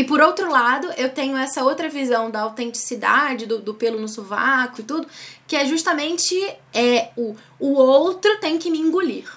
E 0.00 0.04
por 0.04 0.18
outro 0.18 0.50
lado, 0.50 0.90
eu 0.96 1.10
tenho 1.10 1.36
essa 1.36 1.62
outra 1.62 1.86
visão 1.86 2.30
da 2.30 2.40
autenticidade, 2.40 3.44
do, 3.44 3.60
do 3.60 3.74
pelo 3.74 4.00
no 4.00 4.08
sovaco 4.08 4.80
e 4.80 4.82
tudo, 4.82 5.06
que 5.46 5.54
é 5.54 5.66
justamente 5.66 6.34
é, 6.72 7.10
o, 7.14 7.36
o 7.58 7.74
outro 7.74 8.40
tem 8.40 8.56
que 8.56 8.70
me 8.70 8.78
engolir. 8.78 9.30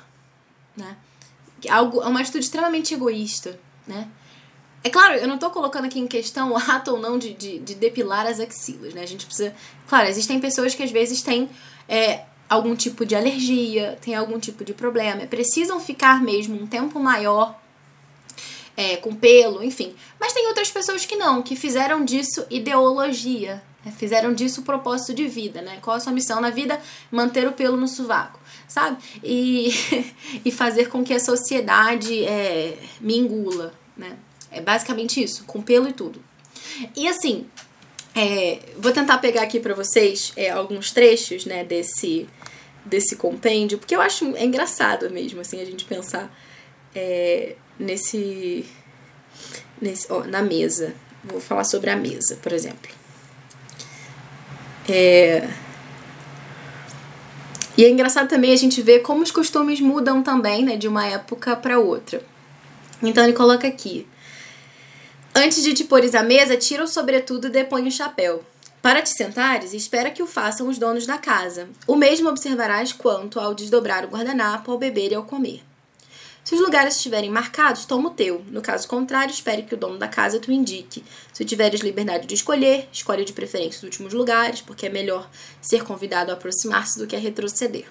Né? 0.73 0.95
Algo, 1.69 2.01
é 2.01 2.07
uma 2.07 2.21
atitude 2.21 2.45
extremamente 2.45 2.93
egoísta. 2.93 3.59
Né? 3.85 4.07
É 4.85 4.89
claro, 4.89 5.15
eu 5.15 5.27
não 5.27 5.37
tô 5.37 5.49
colocando 5.49 5.83
aqui 5.83 5.99
em 5.99 6.07
questão 6.07 6.53
o 6.53 6.55
ato 6.55 6.91
ou 6.91 6.97
não 6.97 7.17
de, 7.19 7.33
de, 7.33 7.59
de, 7.59 7.75
depilar 7.75 8.25
as 8.25 8.39
axilas, 8.39 8.93
né? 8.93 9.01
A 9.03 9.05
gente 9.05 9.25
precisa. 9.25 9.53
Claro, 9.89 10.07
existem 10.07 10.39
pessoas 10.39 10.73
que 10.73 10.83
às 10.83 10.91
vezes 10.91 11.21
têm 11.21 11.49
é, 11.89 12.21
algum 12.49 12.73
tipo 12.73 13.05
de 13.05 13.17
alergia, 13.17 13.97
têm 14.01 14.15
algum 14.15 14.39
tipo 14.39 14.63
de 14.63 14.73
problema, 14.73 15.25
precisam 15.25 15.77
ficar 15.77 16.23
mesmo 16.23 16.55
um 16.55 16.65
tempo 16.65 17.01
maior 17.01 17.61
é, 18.75 18.97
com 18.97 19.13
pelo, 19.13 19.63
enfim. 19.63 19.93
Mas 20.19 20.33
tem 20.33 20.47
outras 20.47 20.71
pessoas 20.71 21.05
que 21.05 21.15
não, 21.15 21.41
que 21.41 21.55
fizeram 21.55 22.03
disso 22.03 22.45
ideologia, 22.49 23.63
né? 23.85 23.93
fizeram 23.95 24.33
disso 24.33 24.63
propósito 24.63 25.13
de 25.13 25.27
vida, 25.27 25.61
né? 25.61 25.79
Qual 25.81 25.95
a 25.95 25.99
sua 25.99 26.13
missão 26.13 26.41
na 26.41 26.49
vida? 26.49 26.79
Manter 27.11 27.47
o 27.47 27.51
pelo 27.51 27.77
no 27.77 27.87
sovaco, 27.87 28.39
sabe? 28.67 28.97
E, 29.23 29.71
e 30.43 30.51
fazer 30.51 30.89
com 30.89 31.03
que 31.03 31.13
a 31.13 31.19
sociedade 31.19 32.25
é, 32.25 32.77
me 32.99 33.17
engula, 33.17 33.73
né? 33.95 34.17
É 34.51 34.61
basicamente 34.61 35.21
isso, 35.21 35.43
com 35.45 35.61
pelo 35.61 35.89
e 35.89 35.93
tudo. 35.93 36.23
E 36.95 37.07
assim, 37.07 37.47
é, 38.15 38.59
vou 38.77 38.91
tentar 38.91 39.17
pegar 39.17 39.41
aqui 39.41 39.59
para 39.59 39.73
vocês 39.73 40.31
é, 40.35 40.51
alguns 40.51 40.91
trechos, 40.91 41.45
né, 41.45 41.63
desse, 41.63 42.27
desse 42.85 43.15
compêndio, 43.15 43.79
porque 43.79 43.95
eu 43.95 44.01
acho 44.01 44.35
é 44.35 44.45
engraçado 44.45 45.09
mesmo, 45.09 45.41
assim, 45.41 45.59
a 45.59 45.65
gente 45.65 45.85
pensar 45.85 46.31
é, 46.93 47.55
nesse, 47.79 48.65
nesse 49.81 50.11
ó, 50.11 50.23
na 50.23 50.41
mesa. 50.41 50.93
Vou 51.23 51.39
falar 51.39 51.63
sobre 51.63 51.89
a 51.89 51.95
mesa, 51.95 52.37
por 52.41 52.51
exemplo. 52.51 52.91
É, 54.89 55.47
e 57.77 57.83
é 57.83 57.89
engraçado 57.89 58.27
também 58.27 58.53
a 58.53 58.55
gente 58.55 58.81
ver 58.81 58.99
como 58.99 59.23
os 59.23 59.31
costumes 59.31 59.79
mudam 59.79 60.21
também, 60.21 60.63
né, 60.63 60.77
de 60.77 60.87
uma 60.87 61.05
época 61.07 61.55
para 61.55 61.79
outra. 61.79 62.21
Então 63.01 63.23
ele 63.23 63.33
coloca 63.33 63.67
aqui: 63.67 64.07
Antes 65.33 65.63
de 65.63 65.73
te 65.73 65.83
pôres 65.83 66.13
à 66.13 66.21
mesa, 66.21 66.55
tira 66.55 66.83
o 66.83 66.87
sobretudo 66.87 67.47
e 67.47 67.49
depõe 67.49 67.87
o 67.87 67.91
chapéu. 67.91 68.43
Para 68.81 69.01
te 69.01 69.09
sentares, 69.09 69.73
espera 69.73 70.11
que 70.11 70.21
o 70.21 70.27
façam 70.27 70.67
os 70.67 70.77
donos 70.77 71.07
da 71.07 71.17
casa. 71.17 71.69
O 71.87 71.95
mesmo 71.95 72.29
observarás 72.29 72.91
quanto 72.91 73.39
ao 73.39 73.55
desdobrar 73.55 74.05
o 74.05 74.09
guardanapo, 74.09 74.71
ao 74.71 74.77
beber 74.77 75.11
e 75.11 75.15
ao 75.15 75.23
comer. 75.23 75.63
Se 76.43 76.55
os 76.55 76.61
lugares 76.61 76.97
estiverem 76.97 77.29
marcados, 77.29 77.85
toma 77.85 78.09
o 78.09 78.13
teu. 78.13 78.43
No 78.49 78.61
caso 78.61 78.87
contrário, 78.87 79.31
espere 79.31 79.63
que 79.63 79.73
o 79.73 79.77
dono 79.77 79.97
da 79.97 80.09
casa 80.09 80.39
te 80.39 80.51
indique. 80.51 81.03
Se 81.31 81.45
tiveres 81.45 81.79
liberdade 81.79 82.27
de 82.27 82.35
escolher, 82.35 82.89
escolhe 82.91 83.23
de 83.23 83.31
preferência 83.31 83.77
os 83.77 83.83
últimos 83.83 84.13
lugares, 84.13 84.59
porque 84.61 84.87
é 84.87 84.89
melhor 84.89 85.29
ser 85.61 85.83
convidado 85.83 86.31
a 86.31 86.33
aproximar-se 86.33 86.99
do 86.99 87.07
que 87.07 87.15
a 87.15 87.19
retroceder. 87.19 87.85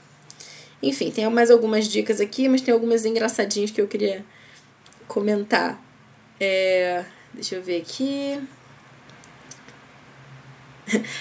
Enfim, 0.83 1.11
tem 1.11 1.29
mais 1.31 1.51
algumas 1.51 1.89
dicas 1.89 2.21
aqui, 2.21 2.49
mas 2.49 2.61
tem 2.61 2.75
algumas 2.75 3.07
engraçadinhas 3.07 3.71
que 3.71 3.81
eu 3.81 3.89
queria 3.89 4.25
comentar. 5.09 5.83
É... 6.39 7.05
Deixa 7.33 7.55
eu 7.55 7.63
ver 7.63 7.81
aqui. 7.81 8.39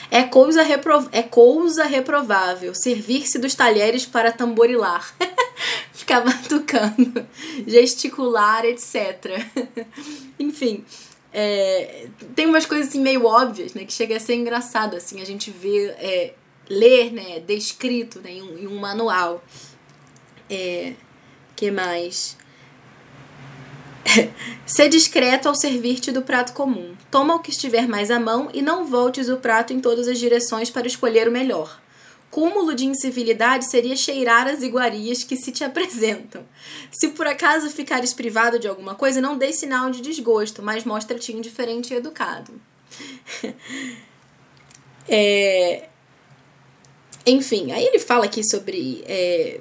É 0.09 0.23
coisa, 0.23 0.63
reprov... 0.63 1.07
é 1.11 1.21
coisa 1.21 1.83
reprovável 1.85 2.73
servir-se 2.75 3.39
dos 3.39 3.55
talheres 3.55 4.05
para 4.05 4.31
tamborilar, 4.31 5.15
ficar 5.93 6.21
batucando, 6.21 7.25
gesticular, 7.65 8.65
etc. 8.65 9.45
Enfim, 10.39 10.83
é... 11.33 12.07
tem 12.35 12.45
umas 12.45 12.65
coisas 12.65 12.89
assim 12.89 13.01
meio 13.01 13.25
óbvias, 13.25 13.73
né, 13.73 13.85
que 13.85 13.93
chega 13.93 14.17
a 14.17 14.19
ser 14.19 14.35
engraçado, 14.35 14.95
assim, 14.95 15.21
a 15.21 15.25
gente 15.25 15.51
vê, 15.51 15.87
é, 15.97 16.33
ler, 16.69 17.11
né, 17.11 17.39
descrito 17.39 18.19
né, 18.19 18.31
em, 18.31 18.41
um, 18.41 18.57
em 18.57 18.67
um 18.67 18.79
manual. 18.79 19.43
É... 20.49 20.93
que 21.55 21.71
mais? 21.71 22.37
Ser 24.65 24.89
discreto 24.89 25.47
ao 25.47 25.55
servir-te 25.55 26.11
do 26.11 26.21
prato 26.21 26.53
comum. 26.53 26.95
Toma 27.09 27.35
o 27.35 27.39
que 27.39 27.51
estiver 27.51 27.87
mais 27.87 28.11
à 28.11 28.19
mão 28.19 28.49
e 28.53 28.61
não 28.61 28.85
voltes 28.85 29.29
o 29.29 29.37
prato 29.37 29.73
em 29.73 29.79
todas 29.79 30.07
as 30.07 30.19
direções 30.19 30.69
para 30.69 30.87
escolher 30.87 31.27
o 31.27 31.31
melhor. 31.31 31.81
Cúmulo 32.29 32.73
de 32.73 32.85
incivilidade 32.85 33.69
seria 33.69 33.95
cheirar 33.95 34.47
as 34.47 34.61
iguarias 34.61 35.23
que 35.23 35.35
se 35.35 35.51
te 35.51 35.63
apresentam. 35.65 36.45
Se 36.91 37.09
por 37.09 37.27
acaso 37.27 37.69
ficares 37.69 38.13
privado 38.13 38.57
de 38.57 38.67
alguma 38.67 38.95
coisa, 38.95 39.19
não 39.19 39.37
dê 39.37 39.51
sinal 39.51 39.89
de 39.89 40.01
desgosto, 40.01 40.61
mas 40.61 40.85
mostra-te 40.85 41.33
indiferente 41.33 41.93
e 41.93 41.97
educado. 41.97 42.53
é... 45.07 45.89
Enfim, 47.25 47.71
aí 47.71 47.85
ele 47.85 47.99
fala 47.99 48.25
aqui 48.25 48.43
sobre 48.43 49.03
é, 49.05 49.59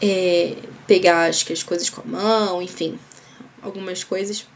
é, 0.00 0.56
pegar 0.86 1.28
acho 1.28 1.44
que 1.44 1.52
as 1.52 1.62
coisas 1.62 1.90
com 1.90 2.00
a 2.00 2.04
mão, 2.04 2.62
enfim, 2.62 2.98
algumas 3.62 4.04
coisas. 4.04 4.46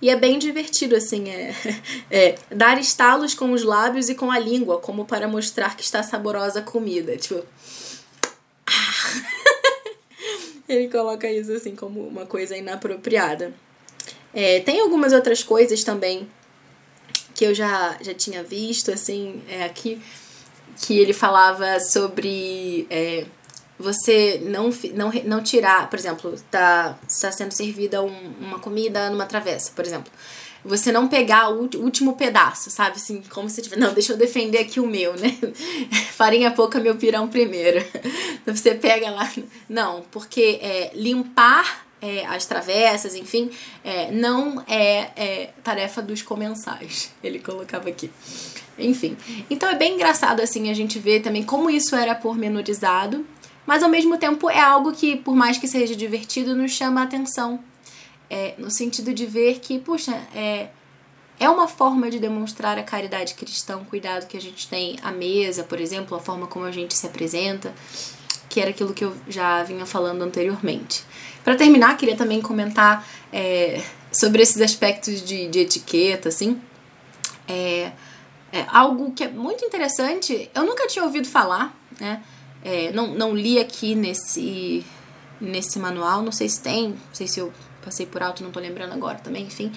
E 0.00 0.10
é 0.10 0.16
bem 0.16 0.38
divertido, 0.38 0.96
assim, 0.96 1.30
é, 1.30 1.54
é, 2.10 2.34
dar 2.50 2.78
estalos 2.78 3.34
com 3.34 3.52
os 3.52 3.62
lábios 3.62 4.08
e 4.08 4.14
com 4.14 4.30
a 4.30 4.38
língua, 4.38 4.78
como 4.78 5.04
para 5.04 5.26
mostrar 5.26 5.76
que 5.76 5.82
está 5.82 6.02
saborosa 6.02 6.60
a 6.60 6.62
comida. 6.62 7.16
Tipo. 7.16 7.44
Ele 10.68 10.88
coloca 10.88 11.30
isso 11.30 11.52
assim 11.52 11.76
como 11.76 12.06
uma 12.06 12.26
coisa 12.26 12.56
inapropriada. 12.56 13.52
É, 14.32 14.60
tem 14.60 14.80
algumas 14.80 15.12
outras 15.12 15.42
coisas 15.42 15.84
também 15.84 16.28
que 17.34 17.44
eu 17.44 17.54
já, 17.54 17.98
já 18.00 18.14
tinha 18.14 18.42
visto, 18.42 18.90
assim, 18.90 19.42
é, 19.48 19.64
aqui, 19.64 20.00
que 20.80 20.98
ele 20.98 21.12
falava 21.12 21.78
sobre. 21.80 22.86
É, 22.90 23.26
você 23.84 24.40
não, 24.42 24.70
não, 24.94 25.12
não 25.24 25.42
tirar, 25.42 25.90
por 25.90 25.98
exemplo, 25.98 26.34
tá, 26.50 26.98
está 27.06 27.30
sendo 27.30 27.52
servida 27.52 28.02
um, 28.02 28.32
uma 28.40 28.58
comida 28.58 29.10
numa 29.10 29.26
travessa, 29.26 29.70
por 29.76 29.84
exemplo. 29.84 30.10
Você 30.64 30.90
não 30.90 31.06
pegar 31.06 31.50
o 31.50 31.68
último 31.76 32.16
pedaço, 32.16 32.70
sabe? 32.70 32.96
Assim, 32.96 33.22
como 33.28 33.50
se 33.50 33.60
tiver. 33.60 33.76
Não, 33.76 33.92
deixa 33.92 34.14
eu 34.14 34.16
defender 34.16 34.58
aqui 34.58 34.80
o 34.80 34.86
meu, 34.86 35.14
né? 35.14 35.36
Farinha 36.16 36.50
pouca, 36.50 36.80
meu 36.80 36.96
pirão 36.96 37.28
primeiro. 37.28 37.84
Então 38.40 38.56
você 38.56 38.74
pega 38.74 39.10
lá. 39.10 39.30
Não, 39.68 40.02
porque 40.10 40.58
é, 40.62 40.90
limpar 40.94 41.84
é, 42.00 42.24
as 42.24 42.46
travessas, 42.46 43.14
enfim, 43.14 43.50
é, 43.84 44.10
não 44.10 44.64
é, 44.66 45.10
é 45.14 45.50
tarefa 45.62 46.00
dos 46.00 46.22
comensais. 46.22 47.12
Ele 47.22 47.38
colocava 47.38 47.90
aqui. 47.90 48.10
Enfim. 48.78 49.18
Então 49.50 49.68
é 49.68 49.74
bem 49.74 49.96
engraçado 49.96 50.40
assim 50.40 50.70
a 50.70 50.74
gente 50.74 50.98
ver 50.98 51.20
também 51.20 51.42
como 51.42 51.68
isso 51.68 51.94
era 51.94 52.14
pormenorizado 52.14 53.26
mas 53.66 53.82
ao 53.82 53.88
mesmo 53.88 54.18
tempo 54.18 54.50
é 54.50 54.60
algo 54.60 54.92
que, 54.92 55.16
por 55.16 55.34
mais 55.34 55.58
que 55.58 55.66
seja 55.66 55.94
divertido, 55.94 56.54
nos 56.54 56.72
chama 56.72 57.00
a 57.00 57.04
atenção. 57.04 57.60
É, 58.28 58.54
no 58.58 58.70
sentido 58.70 59.12
de 59.12 59.26
ver 59.26 59.60
que, 59.60 59.78
puxa, 59.78 60.12
é, 60.34 60.68
é 61.38 61.48
uma 61.48 61.68
forma 61.68 62.10
de 62.10 62.18
demonstrar 62.18 62.78
a 62.78 62.82
caridade 62.82 63.34
cristã, 63.34 63.76
o 63.76 63.84
cuidado 63.84 64.26
que 64.26 64.36
a 64.36 64.40
gente 64.40 64.68
tem 64.68 64.96
à 65.02 65.10
mesa, 65.10 65.64
por 65.64 65.80
exemplo, 65.80 66.16
a 66.16 66.20
forma 66.20 66.46
como 66.46 66.64
a 66.64 66.70
gente 66.70 66.94
se 66.94 67.06
apresenta, 67.06 67.74
que 68.48 68.60
era 68.60 68.70
aquilo 68.70 68.94
que 68.94 69.04
eu 69.04 69.14
já 69.28 69.62
vinha 69.62 69.84
falando 69.84 70.22
anteriormente. 70.22 71.04
Para 71.42 71.56
terminar, 71.56 71.96
queria 71.96 72.16
também 72.16 72.40
comentar 72.40 73.06
é, 73.32 73.82
sobre 74.12 74.42
esses 74.42 74.60
aspectos 74.60 75.22
de, 75.22 75.48
de 75.48 75.60
etiqueta, 75.60 76.28
assim. 76.28 76.60
É, 77.46 77.92
é, 78.52 78.64
algo 78.68 79.12
que 79.12 79.24
é 79.24 79.28
muito 79.28 79.64
interessante, 79.64 80.48
eu 80.54 80.64
nunca 80.64 80.86
tinha 80.86 81.04
ouvido 81.04 81.26
falar, 81.26 81.76
né? 82.00 82.22
É, 82.64 82.90
não, 82.92 83.08
não 83.08 83.34
li 83.34 83.58
aqui 83.58 83.94
nesse, 83.94 84.84
nesse 85.40 85.78
manual, 85.78 86.22
não 86.22 86.32
sei 86.32 86.48
se 86.48 86.60
tem, 86.62 86.88
não 86.88 86.98
sei 87.12 87.28
se 87.28 87.38
eu 87.38 87.52
passei 87.84 88.06
por 88.06 88.22
alto, 88.22 88.42
não 88.42 88.50
tô 88.50 88.58
lembrando 88.58 88.94
agora 88.94 89.18
também, 89.18 89.44
enfim. 89.44 89.70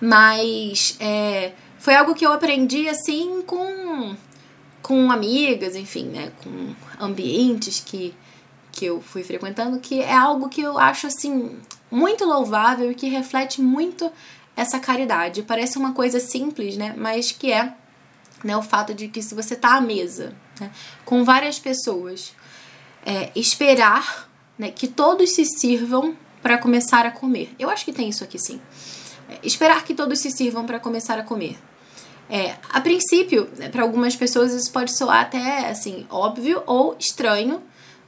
Mas 0.00 0.96
é, 0.98 1.52
foi 1.78 1.94
algo 1.94 2.14
que 2.14 2.24
eu 2.24 2.32
aprendi 2.32 2.88
assim 2.88 3.42
com, 3.42 4.16
com 4.80 5.10
amigas, 5.10 5.76
enfim, 5.76 6.04
né? 6.04 6.32
Com 6.42 6.74
ambientes 6.98 7.80
que, 7.84 8.14
que 8.72 8.86
eu 8.86 9.00
fui 9.00 9.22
frequentando, 9.22 9.78
que 9.78 10.00
é 10.00 10.14
algo 10.14 10.48
que 10.48 10.62
eu 10.62 10.78
acho 10.78 11.06
assim 11.06 11.58
muito 11.90 12.24
louvável 12.24 12.90
e 12.90 12.94
que 12.94 13.08
reflete 13.08 13.60
muito 13.60 14.10
essa 14.56 14.78
caridade. 14.78 15.42
Parece 15.42 15.76
uma 15.78 15.92
coisa 15.92 16.18
simples, 16.20 16.76
né? 16.76 16.94
Mas 16.96 17.32
que 17.32 17.52
é 17.52 17.74
né, 18.44 18.56
o 18.56 18.62
fato 18.62 18.94
de 18.94 19.08
que 19.08 19.22
se 19.22 19.34
você 19.34 19.54
tá 19.56 19.76
à 19.76 19.80
mesa 19.80 20.34
né, 20.58 20.70
com 21.04 21.24
várias 21.24 21.58
pessoas, 21.58 22.34
é, 23.04 23.30
esperar 23.34 24.28
né, 24.58 24.70
que 24.70 24.86
todos 24.86 25.34
se 25.34 25.44
sirvam 25.44 26.16
para 26.42 26.58
começar 26.58 27.06
a 27.06 27.10
comer. 27.10 27.54
Eu 27.58 27.70
acho 27.70 27.84
que 27.84 27.92
tem 27.92 28.08
isso 28.08 28.24
aqui 28.24 28.38
sim. 28.38 28.60
É, 29.28 29.38
esperar 29.42 29.84
que 29.84 29.94
todos 29.94 30.18
se 30.18 30.30
sirvam 30.30 30.66
para 30.66 30.78
começar 30.78 31.18
a 31.18 31.22
comer. 31.22 31.58
É, 32.28 32.56
a 32.68 32.80
princípio, 32.80 33.48
né, 33.56 33.68
para 33.68 33.82
algumas 33.82 34.14
pessoas 34.14 34.52
isso 34.52 34.70
pode 34.70 34.96
soar 34.96 35.22
até 35.22 35.68
assim 35.68 36.06
óbvio 36.08 36.62
ou 36.66 36.96
estranho, 36.98 37.60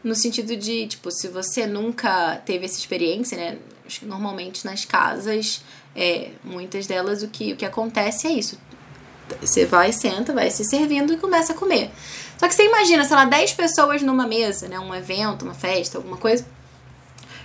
no 0.02 0.14
sentido 0.14 0.56
de, 0.56 0.86
tipo, 0.86 1.10
se 1.10 1.28
você 1.28 1.66
nunca 1.66 2.36
teve 2.44 2.64
essa 2.64 2.78
experiência, 2.78 3.36
né? 3.36 3.58
Acho 3.86 4.00
que 4.00 4.06
normalmente 4.06 4.64
nas 4.64 4.84
casas, 4.84 5.62
é, 5.94 6.30
muitas 6.42 6.86
delas, 6.86 7.22
o 7.22 7.28
que, 7.28 7.52
o 7.52 7.56
que 7.56 7.64
acontece 7.64 8.26
é 8.26 8.32
isso. 8.32 8.58
Você 9.40 9.64
vai, 9.64 9.92
senta, 9.92 10.32
vai 10.32 10.50
se 10.50 10.64
servindo 10.64 11.12
e 11.12 11.16
começa 11.16 11.52
a 11.52 11.56
comer. 11.56 11.90
Só 12.38 12.48
que 12.48 12.54
você 12.54 12.66
imagina, 12.66 13.04
sei 13.04 13.16
lá, 13.16 13.24
10 13.24 13.52
pessoas 13.52 14.02
numa 14.02 14.26
mesa, 14.26 14.68
né? 14.68 14.78
Um 14.78 14.94
evento, 14.94 15.44
uma 15.44 15.54
festa, 15.54 15.98
alguma 15.98 16.16
coisa. 16.16 16.46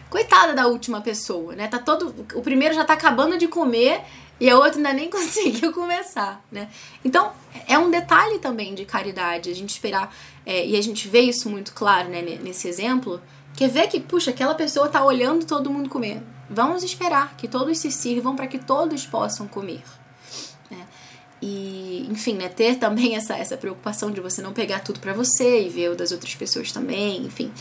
Coitada 0.09 0.53
da 0.53 0.67
última 0.67 1.01
pessoa, 1.01 1.55
né? 1.55 1.67
Tá 1.67 1.77
todo. 1.77 2.13
O 2.33 2.41
primeiro 2.41 2.73
já 2.73 2.83
tá 2.83 2.93
acabando 2.93 3.37
de 3.37 3.47
comer 3.47 4.01
e 4.39 4.49
a 4.49 4.55
outra 4.55 4.77
ainda 4.77 4.93
nem 4.93 5.09
conseguiu 5.11 5.73
começar, 5.73 6.43
né? 6.51 6.69
Então, 7.03 7.31
é 7.67 7.77
um 7.77 7.89
detalhe 7.89 8.39
também 8.39 8.73
de 8.73 8.85
caridade, 8.85 9.49
a 9.49 9.55
gente 9.55 9.69
esperar, 9.69 10.15
é, 10.45 10.65
e 10.65 10.77
a 10.77 10.81
gente 10.81 11.07
vê 11.07 11.21
isso 11.21 11.49
muito 11.49 11.73
claro, 11.73 12.09
né, 12.09 12.21
nesse 12.21 12.67
exemplo, 12.67 13.21
que 13.55 13.63
é 13.63 13.67
ver 13.67 13.87
que, 13.87 13.99
puxa, 13.99 14.31
aquela 14.31 14.53
pessoa 14.53 14.87
tá 14.87 15.03
olhando 15.03 15.45
todo 15.45 15.69
mundo 15.69 15.89
comer. 15.89 16.21
Vamos 16.49 16.83
esperar 16.83 17.35
que 17.35 17.47
todos 17.47 17.77
se 17.79 17.91
sirvam 17.91 18.35
para 18.35 18.47
que 18.47 18.59
todos 18.59 19.05
possam 19.05 19.47
comer. 19.47 19.83
E, 21.41 22.07
enfim, 22.09 22.33
né, 22.33 22.49
ter 22.49 22.75
também 22.77 23.15
essa, 23.15 23.35
essa 23.35 23.57
preocupação 23.57 24.11
de 24.11 24.19
você 24.19 24.41
não 24.41 24.53
pegar 24.53 24.79
tudo 24.79 24.99
para 24.99 25.13
você 25.13 25.65
e 25.65 25.69
ver 25.69 25.91
o 25.91 25.95
das 25.95 26.11
outras 26.11 26.33
pessoas 26.35 26.71
também, 26.71 27.25
enfim. 27.25 27.51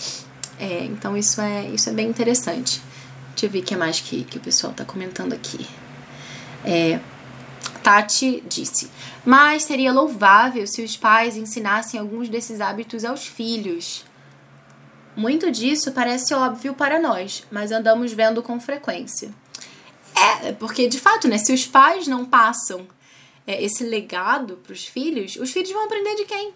É, 0.58 0.84
então 0.84 1.16
isso 1.16 1.40
é, 1.40 1.66
isso 1.68 1.88
é 1.88 1.92
bem 1.92 2.08
interessante. 2.08 2.80
Deixa 3.30 3.46
eu 3.46 3.50
ver 3.50 3.58
o 3.58 3.62
que 3.62 3.76
mais 3.76 4.00
que, 4.00 4.24
que 4.24 4.38
o 4.38 4.40
pessoal 4.40 4.72
tá 4.72 4.84
comentando 4.84 5.34
aqui. 5.34 5.66
É, 6.64 6.98
Tati 7.82 8.42
disse: 8.48 8.90
Mas 9.24 9.64
seria 9.64 9.92
louvável 9.92 10.66
se 10.66 10.82
os 10.82 10.96
pais 10.96 11.36
ensinassem 11.36 12.00
alguns 12.00 12.28
desses 12.28 12.60
hábitos 12.60 13.04
aos 13.04 13.26
filhos. 13.26 14.04
Muito 15.14 15.50
disso 15.50 15.92
parece 15.92 16.34
óbvio 16.34 16.74
para 16.74 16.98
nós, 17.00 17.44
mas 17.50 17.72
andamos 17.72 18.12
vendo 18.12 18.42
com 18.42 18.58
frequência. 18.60 19.30
É, 20.14 20.52
porque 20.52 20.88
de 20.88 20.98
fato, 20.98 21.28
né, 21.28 21.38
se 21.38 21.52
os 21.52 21.66
pais 21.66 22.06
não 22.06 22.24
passam 22.24 22.86
é, 23.46 23.62
esse 23.62 23.84
legado 23.84 24.56
para 24.56 24.72
os 24.72 24.86
filhos, 24.86 25.36
os 25.36 25.50
filhos 25.50 25.70
vão 25.70 25.84
aprender 25.84 26.14
de 26.16 26.24
quem? 26.24 26.52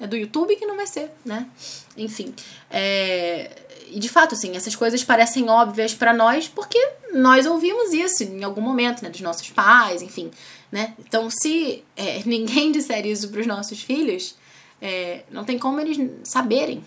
É 0.00 0.06
do 0.06 0.16
YouTube 0.16 0.54
que 0.56 0.66
não 0.66 0.76
vai 0.76 0.86
ser, 0.86 1.10
né? 1.24 1.48
Enfim. 1.96 2.32
É, 2.70 3.50
e 3.90 3.98
de 3.98 4.08
fato, 4.08 4.34
assim, 4.34 4.56
essas 4.56 4.76
coisas 4.76 5.02
parecem 5.02 5.48
óbvias 5.48 5.94
para 5.94 6.12
nós 6.12 6.46
porque 6.46 6.78
nós 7.12 7.46
ouvimos 7.46 7.92
isso 7.92 8.22
em 8.22 8.44
algum 8.44 8.60
momento, 8.60 9.02
né? 9.02 9.10
Dos 9.10 9.20
nossos 9.20 9.50
pais, 9.50 10.02
enfim, 10.02 10.30
né? 10.70 10.94
Então, 10.98 11.28
se 11.30 11.82
é, 11.96 12.22
ninguém 12.26 12.70
disser 12.70 13.06
isso 13.06 13.28
para 13.28 13.40
os 13.40 13.46
nossos 13.46 13.80
filhos, 13.82 14.36
é, 14.80 15.22
não 15.30 15.44
tem 15.44 15.58
como 15.58 15.80
eles 15.80 15.98
saberem. 16.22 16.84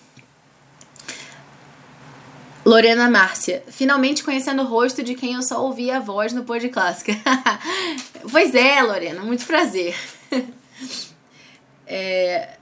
Lorena 2.64 3.10
Márcia, 3.10 3.64
finalmente 3.70 4.24
conhecendo 4.24 4.62
o 4.62 4.66
rosto 4.66 5.02
de 5.02 5.16
quem 5.16 5.34
eu 5.34 5.42
só 5.42 5.64
ouvia 5.64 5.98
a 5.98 6.00
voz 6.00 6.32
no 6.32 6.44
de 6.60 6.70
Clássica. 6.70 7.14
pois 8.32 8.54
é, 8.54 8.82
Lorena, 8.82 9.22
muito 9.22 9.46
prazer. 9.46 9.96
é, 11.88 12.58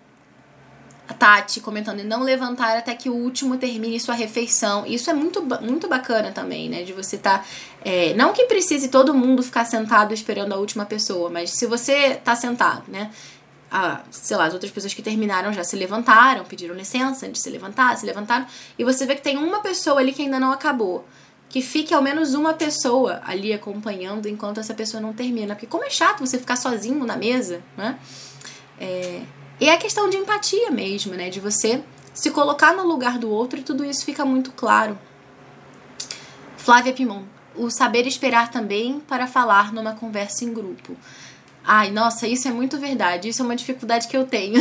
a 1.09 1.13
Tati 1.13 1.59
comentando, 1.59 1.99
e 1.99 2.03
não 2.03 2.21
levantar 2.21 2.77
até 2.77 2.93
que 2.93 3.09
o 3.09 3.13
último 3.13 3.57
termine 3.57 3.99
sua 3.99 4.13
refeição. 4.13 4.85
Isso 4.85 5.09
é 5.09 5.13
muito, 5.13 5.43
muito 5.59 5.87
bacana 5.87 6.31
também, 6.31 6.69
né? 6.69 6.83
De 6.83 6.93
você 6.93 7.15
estar. 7.15 7.39
Tá, 7.39 7.45
é, 7.83 8.13
não 8.13 8.31
que 8.31 8.45
precise 8.45 8.89
todo 8.89 9.13
mundo 9.13 9.41
ficar 9.41 9.65
sentado 9.65 10.13
esperando 10.13 10.53
a 10.53 10.57
última 10.57 10.85
pessoa, 10.85 11.29
mas 11.29 11.49
se 11.49 11.65
você 11.65 12.15
tá 12.23 12.35
sentado, 12.35 12.83
né? 12.87 13.09
Ah, 13.71 14.01
sei 14.09 14.35
lá, 14.35 14.45
as 14.45 14.53
outras 14.53 14.71
pessoas 14.71 14.93
que 14.93 15.01
terminaram 15.01 15.53
já 15.53 15.63
se 15.63 15.75
levantaram, 15.75 16.43
pediram 16.43 16.73
licença 16.73 17.27
antes 17.27 17.39
de 17.39 17.39
se 17.39 17.49
levantar, 17.49 17.95
se 17.97 18.05
levantaram, 18.05 18.47
e 18.77 18.83
você 18.83 19.05
vê 19.05 19.15
que 19.15 19.21
tem 19.21 19.37
uma 19.37 19.59
pessoa 19.59 19.99
ali 19.99 20.11
que 20.11 20.23
ainda 20.23 20.39
não 20.39 20.51
acabou. 20.51 21.05
Que 21.49 21.61
fique 21.61 21.93
ao 21.93 22.01
menos 22.01 22.33
uma 22.35 22.53
pessoa 22.53 23.21
ali 23.25 23.51
acompanhando 23.53 24.27
enquanto 24.27 24.59
essa 24.59 24.73
pessoa 24.73 25.01
não 25.01 25.13
termina. 25.13 25.55
Porque 25.55 25.65
como 25.65 25.83
é 25.83 25.89
chato 25.89 26.19
você 26.19 26.37
ficar 26.37 26.55
sozinho 26.55 27.03
na 27.05 27.15
mesa, 27.15 27.63
né? 27.75 27.97
É, 28.79 29.21
e 29.59 29.67
é 29.67 29.75
questão 29.77 30.09
de 30.09 30.17
empatia 30.17 30.69
mesmo, 30.69 31.15
né? 31.15 31.29
De 31.29 31.39
você 31.39 31.83
se 32.13 32.31
colocar 32.31 32.73
no 32.73 32.85
lugar 32.85 33.17
do 33.17 33.29
outro 33.29 33.59
e 33.59 33.63
tudo 33.63 33.83
isso 33.83 34.05
fica 34.05 34.23
muito 34.23 34.51
claro. 34.51 34.97
Flávia 36.57 36.93
Pimon. 36.93 37.23
O 37.55 37.69
saber 37.69 38.05
esperar 38.05 38.51
também 38.51 38.99
para 38.99 39.25
falar 39.25 39.73
numa 39.73 39.93
conversa 39.93 40.45
em 40.45 40.53
grupo. 40.53 40.95
Ai, 41.71 41.91
nossa, 41.91 42.27
isso 42.27 42.47
é 42.47 42.51
muito 42.51 42.79
verdade. 42.79 43.29
Isso 43.29 43.43
é 43.43 43.45
uma 43.45 43.55
dificuldade 43.55 44.07
que 44.07 44.17
eu 44.17 44.25
tenho 44.25 44.59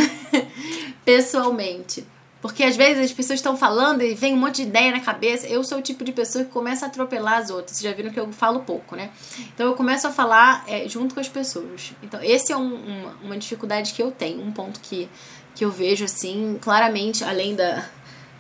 pessoalmente. 1.07 2.07
Porque 2.43 2.63
às 2.63 2.77
vezes 2.77 3.03
as 3.03 3.13
pessoas 3.15 3.39
estão 3.39 3.57
falando 3.57 4.03
e 4.03 4.13
vem 4.13 4.35
um 4.35 4.37
monte 4.37 4.57
de 4.57 4.65
ideia 4.65 4.93
na 4.93 5.01
cabeça. 5.01 5.47
Eu 5.47 5.65
sou 5.65 5.79
o 5.79 5.81
tipo 5.83 6.05
de 6.05 6.13
pessoa 6.13 6.45
que 6.45 6.51
começa 6.51 6.85
a 6.85 6.89
atropelar 6.89 7.39
as 7.39 7.49
outras. 7.49 7.79
Vocês 7.79 7.91
já 7.91 7.97
viram 7.97 8.13
que 8.13 8.21
eu 8.21 8.31
falo 8.31 8.61
pouco, 8.61 8.95
né? 8.95 9.09
Então 9.55 9.69
eu 9.69 9.75
começo 9.75 10.07
a 10.07 10.13
falar 10.13 10.63
é, 10.69 10.87
junto 10.87 11.15
com 11.15 11.21
as 11.21 11.31
pessoas. 11.31 11.95
Então 12.03 12.23
esse 12.23 12.53
é 12.53 12.57
um, 12.59 12.75
uma, 12.75 13.11
uma 13.23 13.39
dificuldade 13.39 13.95
que 13.95 14.03
eu 14.03 14.11
tenho. 14.11 14.43
Um 14.43 14.53
ponto 14.53 14.79
que, 14.79 15.09
que 15.55 15.65
eu 15.65 15.71
vejo 15.71 16.05
assim, 16.05 16.59
claramente, 16.61 17.25
além 17.25 17.57
da, 17.57 17.87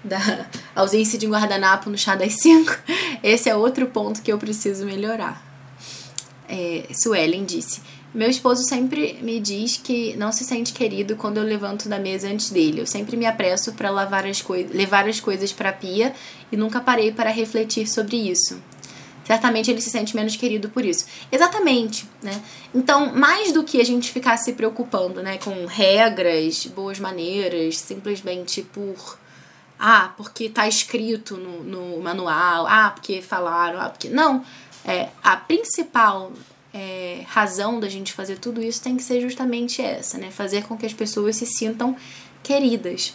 da 0.04 0.46
ausência 0.76 1.18
de 1.18 1.26
guardanapo 1.26 1.88
no 1.88 1.96
chá 1.96 2.14
das 2.14 2.34
5. 2.34 2.70
Esse 3.24 3.48
é 3.48 3.56
outro 3.56 3.86
ponto 3.86 4.20
que 4.20 4.30
eu 4.30 4.36
preciso 4.36 4.84
melhorar. 4.84 5.42
É, 6.46 6.86
Suelen 6.92 7.46
disse. 7.46 7.80
Meu 8.14 8.30
esposo 8.30 8.64
sempre 8.64 9.18
me 9.20 9.38
diz 9.38 9.76
que 9.76 10.16
não 10.16 10.32
se 10.32 10.42
sente 10.42 10.72
querido 10.72 11.14
quando 11.14 11.36
eu 11.36 11.44
levanto 11.44 11.88
da 11.88 11.98
mesa 11.98 12.28
antes 12.28 12.50
dele. 12.50 12.80
Eu 12.80 12.86
sempre 12.86 13.16
me 13.16 13.26
apresso 13.26 13.72
para 13.74 13.90
lavar 13.90 14.26
as 14.26 14.42
levar 14.72 15.06
as 15.06 15.20
coisas 15.20 15.52
para 15.52 15.68
a 15.68 15.72
pia 15.72 16.14
e 16.50 16.56
nunca 16.56 16.80
parei 16.80 17.12
para 17.12 17.30
refletir 17.30 17.86
sobre 17.86 18.16
isso. 18.16 18.60
Certamente 19.24 19.70
ele 19.70 19.82
se 19.82 19.90
sente 19.90 20.16
menos 20.16 20.36
querido 20.36 20.70
por 20.70 20.82
isso. 20.82 21.04
Exatamente, 21.30 22.08
né? 22.22 22.40
Então, 22.74 23.14
mais 23.14 23.52
do 23.52 23.62
que 23.62 23.78
a 23.78 23.84
gente 23.84 24.10
ficar 24.10 24.38
se 24.38 24.54
preocupando, 24.54 25.22
né, 25.22 25.36
com 25.36 25.66
regras, 25.66 26.64
boas 26.64 26.98
maneiras, 26.98 27.76
simplesmente 27.76 28.62
por 28.62 29.18
ah, 29.78 30.14
porque 30.16 30.48
tá 30.48 30.66
escrito 30.66 31.36
no, 31.36 31.62
no 31.62 32.00
manual, 32.00 32.66
ah, 32.66 32.90
porque 32.90 33.20
falaram, 33.20 33.78
ah, 33.78 33.90
porque 33.90 34.08
não, 34.08 34.42
é 34.82 35.10
a 35.22 35.36
principal 35.36 36.32
é, 36.72 37.24
razão 37.26 37.80
da 37.80 37.88
gente 37.88 38.12
fazer 38.12 38.38
tudo 38.38 38.62
isso 38.62 38.82
tem 38.82 38.96
que 38.96 39.02
ser 39.02 39.20
justamente 39.20 39.80
essa, 39.82 40.18
né? 40.18 40.30
Fazer 40.30 40.64
com 40.64 40.76
que 40.76 40.86
as 40.86 40.92
pessoas 40.92 41.36
se 41.36 41.46
sintam 41.46 41.96
queridas. 42.42 43.14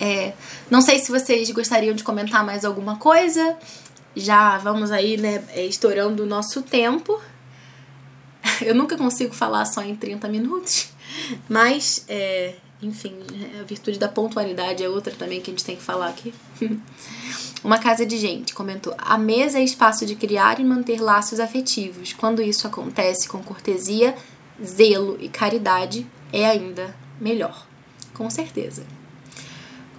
É, 0.00 0.32
não 0.70 0.80
sei 0.80 0.98
se 0.98 1.10
vocês 1.10 1.50
gostariam 1.50 1.94
de 1.94 2.04
comentar 2.04 2.44
mais 2.44 2.64
alguma 2.64 2.96
coisa. 2.96 3.56
Já 4.14 4.58
vamos 4.58 4.90
aí, 4.90 5.16
né, 5.16 5.44
é, 5.50 5.64
estourando 5.64 6.22
o 6.22 6.26
nosso 6.26 6.62
tempo. 6.62 7.20
Eu 8.62 8.74
nunca 8.74 8.96
consigo 8.96 9.34
falar 9.34 9.64
só 9.64 9.82
em 9.82 9.94
30 9.94 10.28
minutos, 10.28 10.88
mas, 11.48 12.04
é, 12.08 12.54
enfim, 12.80 13.16
a 13.60 13.64
virtude 13.64 13.98
da 13.98 14.08
pontualidade 14.08 14.84
é 14.84 14.88
outra 14.88 15.12
também 15.12 15.40
que 15.40 15.50
a 15.50 15.52
gente 15.52 15.64
tem 15.64 15.76
que 15.76 15.82
falar 15.82 16.08
aqui. 16.08 16.32
Uma 17.64 17.78
casa 17.78 18.06
de 18.06 18.16
gente 18.16 18.54
comentou: 18.54 18.94
a 18.96 19.18
mesa 19.18 19.58
é 19.58 19.64
espaço 19.64 20.06
de 20.06 20.14
criar 20.14 20.60
e 20.60 20.64
manter 20.64 21.00
laços 21.00 21.40
afetivos. 21.40 22.12
Quando 22.12 22.40
isso 22.40 22.66
acontece 22.66 23.28
com 23.28 23.42
cortesia, 23.42 24.14
zelo 24.64 25.18
e 25.20 25.28
caridade, 25.28 26.06
é 26.32 26.46
ainda 26.46 26.94
melhor. 27.20 27.66
Com 28.14 28.30
certeza. 28.30 28.86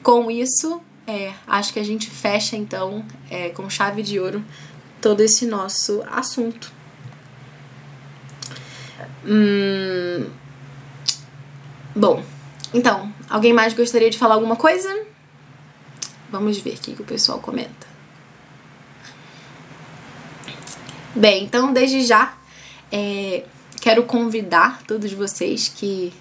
Com 0.01 0.31
isso, 0.31 0.81
é, 1.05 1.33
acho 1.45 1.73
que 1.73 1.79
a 1.79 1.83
gente 1.83 2.09
fecha 2.09 2.55
então 2.55 3.05
é, 3.29 3.49
com 3.49 3.69
chave 3.69 4.01
de 4.01 4.19
ouro 4.19 4.43
todo 5.01 5.21
esse 5.21 5.45
nosso 5.45 6.01
assunto. 6.09 6.71
Hum, 9.25 10.29
bom, 11.93 12.23
então, 12.73 13.11
alguém 13.29 13.51
mais 13.51 13.73
gostaria 13.73 14.09
de 14.09 14.17
falar 14.17 14.35
alguma 14.35 14.55
coisa? 14.55 15.05
Vamos 16.29 16.59
ver 16.59 16.75
o 16.75 16.77
que 16.77 17.01
o 17.01 17.05
pessoal 17.05 17.39
comenta. 17.39 17.87
Bem, 21.15 21.43
então 21.43 21.73
desde 21.73 22.05
já 22.05 22.37
é, 22.91 23.43
quero 23.81 24.03
convidar 24.03 24.83
todos 24.83 25.11
vocês 25.11 25.67
que, 25.67 26.13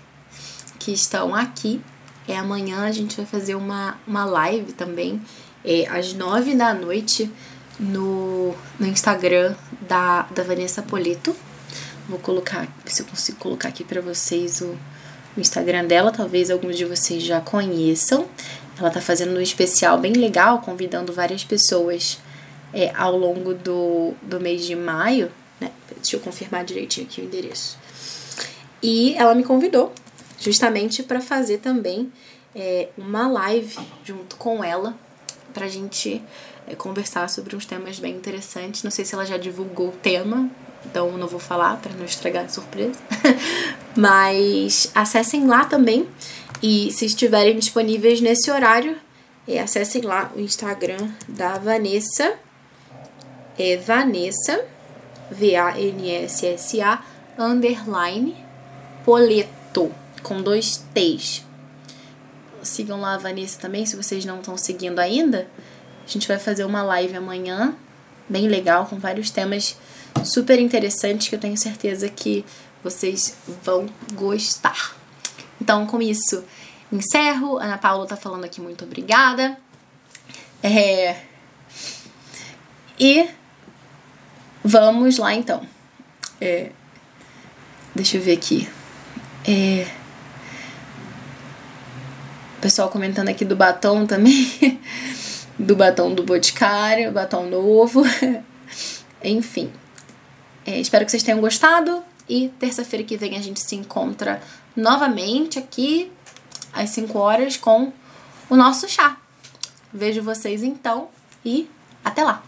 que 0.79 0.93
estão 0.93 1.35
aqui. 1.35 1.81
É, 2.27 2.37
amanhã 2.37 2.85
a 2.85 2.93
gente 2.93 3.17
vai 3.17 3.27
fazer 3.27 3.55
uma, 3.55 3.99
uma 4.07 4.25
live 4.25 4.73
também, 4.73 5.21
é, 5.65 5.87
às 5.89 6.15
nove 6.15 6.55
da 6.55 6.73
noite, 6.73 7.31
no, 7.79 8.55
no 8.79 8.87
Instagram 8.87 9.55
da, 9.87 10.23
da 10.35 10.43
Vanessa 10.43 10.83
Polito. 10.83 11.37
Vou 12.09 12.19
colocar, 12.19 12.67
se 12.87 13.03
eu 13.03 13.07
consigo 13.07 13.39
colocar 13.39 13.69
aqui 13.69 13.85
para 13.85 14.01
vocês 14.01 14.63
o 14.63 14.77
o 15.37 15.41
Instagram 15.41 15.85
dela, 15.85 16.11
talvez 16.11 16.51
alguns 16.51 16.77
de 16.77 16.85
vocês 16.85 17.23
já 17.23 17.41
conheçam. 17.41 18.27
Ela 18.79 18.91
tá 18.91 19.01
fazendo 19.01 19.37
um 19.37 19.41
especial 19.41 19.99
bem 19.99 20.13
legal, 20.13 20.61
convidando 20.61 21.13
várias 21.13 21.43
pessoas 21.45 22.19
é, 22.73 22.93
ao 22.95 23.17
longo 23.17 23.55
do, 23.55 24.15
do 24.23 24.41
mês 24.41 24.65
de 24.65 24.77
maio, 24.77 25.31
né? 25.61 25.71
Deixa 25.97 26.17
eu 26.17 26.21
confirmar 26.21 26.65
direitinho 26.65 27.07
aqui 27.07 27.21
o 27.21 27.25
endereço. 27.25 27.77
E 28.83 29.15
ela 29.15 29.35
me 29.35 29.43
convidou 29.43 29.93
justamente 30.39 31.03
para 31.03 31.21
fazer 31.21 31.59
também 31.59 32.13
é, 32.55 32.89
uma 32.97 33.29
live 33.29 33.77
junto 34.05 34.37
com 34.37 34.63
ela 34.63 34.97
pra 35.53 35.67
gente 35.67 36.23
é, 36.67 36.75
conversar 36.75 37.29
sobre 37.29 37.57
uns 37.57 37.67
temas 37.67 37.99
bem 37.99 38.15
interessantes. 38.15 38.83
Não 38.83 38.91
sei 38.91 39.05
se 39.05 39.15
ela 39.15 39.27
já 39.27 39.37
divulgou 39.37 39.89
o 39.89 39.93
tema, 39.93 40.49
então 40.91 41.17
não 41.19 41.29
vou 41.29 41.41
falar 41.41 41.77
para 41.77 41.93
não 41.93 42.05
estragar 42.05 42.47
a 42.47 42.49
surpresa. 42.49 42.99
Mas 43.97 44.91
acessem 44.95 45.47
lá 45.47 45.65
também 45.65 46.09
e 46.63 46.91
se 46.93 47.05
estiverem 47.05 47.59
disponíveis 47.59 48.21
nesse 48.21 48.51
horário, 48.51 48.97
é, 49.47 49.61
acessem 49.61 50.03
lá 50.03 50.33
o 50.35 50.41
Instagram 50.41 51.11
da 51.29 51.59
Vanessa. 51.59 52.35
É 53.59 53.77
Vanessa, 53.77 54.65
V-A-N-S-S-A, 55.31 57.03
underline, 57.37 58.37
Poleto, 59.05 59.93
com 60.23 60.41
dois 60.41 60.85
T's. 60.95 61.45
Sigam 62.63 63.01
lá 63.01 63.15
a 63.15 63.19
Vanessa 63.19 63.59
também, 63.61 63.85
se 63.85 63.97
vocês 63.97 64.25
não 64.25 64.39
estão 64.39 64.57
seguindo 64.57 64.99
ainda. 64.99 65.49
A 66.05 66.11
gente 66.11 66.29
vai 66.29 66.39
fazer 66.39 66.65
uma 66.65 66.83
live 66.83 67.17
amanhã, 67.17 67.75
bem 68.29 68.47
legal, 68.49 68.87
com 68.87 68.99
vários 68.99 69.31
temas 69.31 69.77
super 70.25 70.59
interessantes 70.59 71.29
que 71.29 71.35
eu 71.35 71.41
tenho 71.41 71.57
certeza 71.57 72.09
que 72.09 72.45
vocês 72.83 73.37
vão 73.63 73.89
gostar. 74.15 74.97
Então, 75.61 75.87
com 75.87 76.01
isso, 76.01 76.45
encerro. 76.93 77.59
Ana 77.59 77.79
Paula 77.79 78.07
tá 78.07 78.17
falando 78.17 78.45
aqui 78.45 78.61
muito 78.61 78.85
obrigada. 78.85 79.59
É... 80.63 81.17
E 82.99 83.29
vamos 84.65 85.19
lá 85.19 85.35
então. 85.35 85.63
É... 86.41 86.71
Deixa 87.95 88.17
eu 88.17 88.23
ver 88.23 88.33
aqui. 88.33 88.69
É... 89.47 89.87
Pessoal 92.61 92.89
comentando 92.89 93.29
aqui 93.29 93.45
do 93.45 93.55
batom 93.55 94.07
também. 94.07 94.81
do 95.59 95.75
batom 95.77 96.15
do 96.15 96.23
Boticário, 96.23 97.13
batom 97.13 97.47
novo. 97.47 98.03
Enfim. 99.23 99.73
É, 100.69 100.79
espero 100.79 101.03
que 101.07 101.11
vocês 101.11 101.23
tenham 101.23 101.41
gostado. 101.41 102.05
E 102.29 102.51
terça-feira 102.59 103.03
que 103.03 103.17
vem 103.17 103.39
a 103.39 103.41
gente 103.41 103.59
se 103.59 103.75
encontra 103.75 104.43
novamente 104.77 105.59
aqui 105.59 106.13
às 106.75 106.91
5 106.91 107.19
horas 107.19 107.57
com 107.57 107.91
o 108.51 108.55
nosso 108.55 108.87
chá. 108.87 109.17
Vejo 109.91 110.23
vocês 110.23 110.63
então 110.63 111.09
e 111.43 111.71
até 112.05 112.23
lá! 112.23 112.48